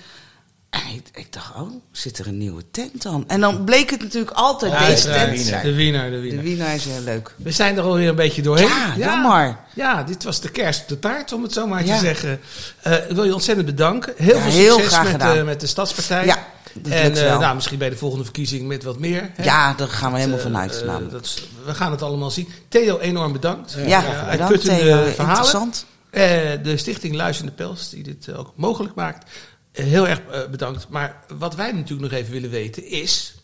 en 0.71 0.81
ik, 0.95 1.07
ik 1.15 1.33
dacht: 1.33 1.55
Oh, 1.57 1.71
zit 1.93 2.19
er 2.19 2.27
een 2.27 2.39
nieuwe 2.39 2.63
tent 2.71 3.03
dan? 3.03 3.25
En 3.29 3.41
dan 3.41 3.65
bleek 3.65 3.91
het 3.91 4.03
natuurlijk 4.03 4.31
altijd 4.37 4.73
Ja, 4.73 4.87
deze 4.87 5.11
tent 5.11 5.37
te 5.37 5.43
zijn. 5.43 5.65
De 5.67 5.75
Wiener, 5.75 6.05
de 6.05 6.17
De 6.17 6.21
Wiener. 6.23 6.43
Wiener 6.45 6.75
is 6.75 6.85
heel 6.85 7.01
leuk. 7.01 7.35
We 7.37 7.51
zijn 7.51 7.77
er 7.77 7.83
alweer 7.83 8.09
een 8.09 8.15
beetje 8.15 8.43
doorheen. 8.43 8.67
Ja, 8.69 8.95
jammer. 8.97 9.57
Ja, 9.75 10.03
dit 10.03 10.25
was 10.25 10.41
de 10.41 10.49
kerst 10.51 10.83
op 10.83 10.89
de 10.89 10.99
taart, 10.99 11.33
om 11.33 11.43
het 11.43 11.53
zo 11.53 11.67
maar 11.67 11.85
Ja. 11.85 11.95
te 11.95 12.01
zeggen. 12.01 12.41
Eh, 12.83 12.93
ik 12.95 13.15
wil 13.15 13.25
je 13.25 13.33
ontzettend 13.35 13.67
bedanken. 13.67 14.15
Heel 14.17 14.37
Ja, 14.37 14.43
veel 14.43 14.53
heel 14.53 14.79
succes 14.79 15.13
met, 15.13 15.21
eh, 15.23 15.43
met 15.43 15.61
de 15.61 15.67
Stadspartij. 15.67 16.25
Ja, 16.25 16.39
dat 16.75 16.93
en 16.93 17.17
eh, 17.27 17.39
nou, 17.39 17.55
misschien 17.55 17.79
bij 17.79 17.91
de 17.91 17.97
volgende 17.97 18.25
verkiezing 18.25 18.67
met 18.67 18.83
wat 18.85 18.99
meer. 18.99 19.31
hè? 19.35 19.45
Ja, 19.45 19.75
daar 19.75 19.89
gaan 19.89 20.13
we 20.13 20.19
helemaal 20.19 20.39
Eh, 20.39 20.45
vanuit. 20.45 20.83
eh, 20.83 21.21
is- 21.23 21.49
we 21.65 21.75
gaan 21.75 21.91
het 21.91 22.03
allemaal 22.03 22.31
zien. 22.31 22.49
Theo, 22.69 22.99
enorm 22.99 23.33
bedankt. 23.33 23.77
ja, 23.87 24.03
Eh, 24.05 24.09
bedankt 24.11 24.29
uitputtende 24.41 24.77
Theo. 24.81 24.87
verhalen. 24.97 25.19
Interessant. 25.29 25.85
Eh, 26.13 26.53
de 26.63 26.77
stichting 26.77 27.15
Luisterende 27.15 27.57
Pels, 27.57 27.91
die 27.91 28.03
dit 28.03 28.29
eh, 28.29 28.39
ook 28.39 28.53
mogelijk 28.57 28.95
maakt. 28.95 29.31
Eh, 29.73 29.85
heel 29.85 30.09
erg 30.09 30.21
bedankt. 30.51 30.89
Maar 30.89 31.25
wat 31.39 31.55
wij 31.55 31.73
natuurlijk 31.73 32.11
nog 32.11 32.21
even 32.21 32.33
willen 32.33 32.51
weten 32.51 32.87
is... 32.87 33.35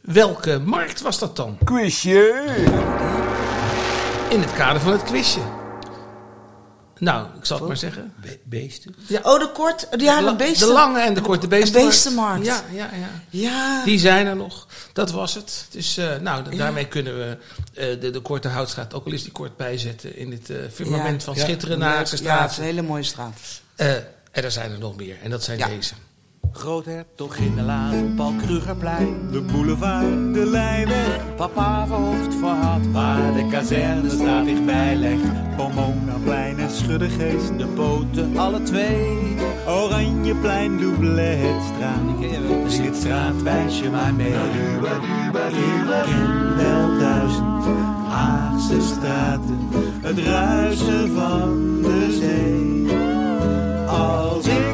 Welke 0.00 0.58
markt 0.58 1.00
was 1.00 1.18
dat 1.18 1.36
dan? 1.36 1.58
Quizje! 1.64 2.44
In 4.30 4.40
het 4.40 4.52
kader 4.52 4.80
van 4.80 4.92
het 4.92 5.02
quizje. 5.02 5.63
Nou, 7.04 7.26
ik 7.38 7.44
zal 7.44 7.58
het 7.58 7.66
maar 7.66 7.76
zeggen. 7.76 8.12
Be- 8.20 8.38
beesten. 8.44 8.94
Oh, 9.22 9.38
de 9.38 9.50
kort. 9.54 9.88
Ja, 9.96 10.22
de 10.22 10.36
beesten. 10.36 10.66
de 10.66 10.72
lange 10.72 11.00
en 11.00 11.14
de 11.14 11.20
korte 11.20 11.48
beestenmarkt. 11.48 11.88
beestenmarkt. 11.90 12.46
Ja, 12.46 12.62
ja, 12.72 12.90
ja. 12.92 13.08
Ja. 13.30 13.84
Die 13.84 13.98
zijn 13.98 14.26
er 14.26 14.36
nog. 14.36 14.66
Dat 14.92 15.10
was 15.10 15.34
het. 15.34 15.66
Dus 15.70 15.96
eh, 15.96 16.16
nou, 16.20 16.44
da- 16.44 16.50
daarmee 16.56 16.86
kunnen 16.86 17.18
we 17.18 17.38
eh, 17.74 18.00
de, 18.00 18.10
de 18.10 18.20
korte 18.20 18.48
houtstraat, 18.48 18.94
ook 18.94 19.06
al 19.06 19.12
is 19.12 19.22
die 19.22 19.32
kort, 19.32 19.56
bijzetten 19.56 20.16
in 20.16 20.30
dit 20.30 20.50
eh, 20.50 20.56
firmament 20.72 21.18
Ja. 21.20 21.24
van 21.26 21.34
Ja. 21.34 21.42
schitterende 21.42 21.84
ja, 21.84 21.96
het 21.98 22.12
is 22.12 22.18
straten. 22.18 22.58
een 22.58 22.64
hele 22.64 22.82
mooie 22.82 23.02
straat. 23.02 23.38
Eh, 23.76 23.92
en 24.30 24.44
er 24.44 24.50
zijn 24.50 24.72
er 24.72 24.78
nog 24.78 24.96
meer. 24.96 25.16
En 25.22 25.30
dat 25.30 25.42
zijn 25.44 25.58
Ja. 25.58 25.66
deze. 25.68 25.94
Groothertog 26.56 27.36
in 27.36 27.54
de 27.54 27.62
laan, 27.62 28.14
Paul 28.16 28.32
Krugerplein. 28.36 29.28
De 29.30 29.40
boulevard, 29.40 30.34
de 30.34 30.46
Lijnweg, 30.46 31.34
Papa 31.36 31.86
verhoofd 31.86 32.34
voor 32.34 32.48
had, 32.48 32.86
waar 32.92 33.34
de 33.34 33.48
kazerne 33.50 34.10
staat 34.10 34.44
dichtbij 34.44 34.96
legt. 34.96 35.56
Pomonaplein 35.56 36.58
en 36.58 36.70
Schuddegeest. 36.70 37.58
De 37.58 37.66
poten, 37.66 38.38
alle 38.38 38.62
twee. 38.62 39.36
Oranjeplein, 39.66 40.78
Doubletstraat. 40.78 42.02
Zing 42.66 42.86
het 42.86 42.96
straat, 42.96 43.42
wijs 43.42 43.80
je 43.80 43.90
maar 43.90 44.14
mee. 44.14 44.32
Ik 44.32 44.36
ken 46.04 46.56
wel 46.56 46.98
duizend 46.98 47.64
Haagse 48.08 48.80
straten, 48.80 49.68
het 50.02 50.18
ruisen 50.18 51.14
van 51.14 51.82
de 51.82 52.18
zee. 52.20 52.96
Als 53.86 54.46
ik 54.46 54.73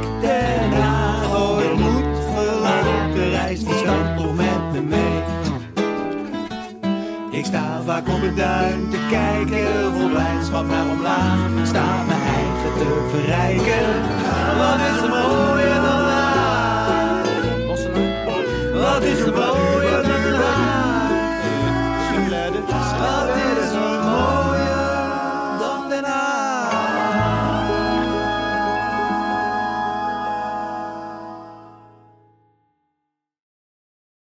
vaak 8.05 8.15
op 8.15 8.23
het 8.23 8.37
duin 8.37 8.89
te 8.91 8.99
kijken, 9.11 9.93
vol 9.93 10.09
blijdschap 10.09 10.67
naar 10.67 10.87
omlaag. 10.91 11.67
Sta 11.67 12.05
mijn 12.07 12.21
eigen 12.21 12.73
te 12.79 13.09
verrijken, 13.11 13.87
wat 14.59 14.81
is 14.91 15.03
er 15.03 15.09
mooier 15.09 15.75
dan 15.75 16.03
Haag? 16.09 17.27
Wat 18.73 19.03
is 19.03 19.21
er 19.21 19.33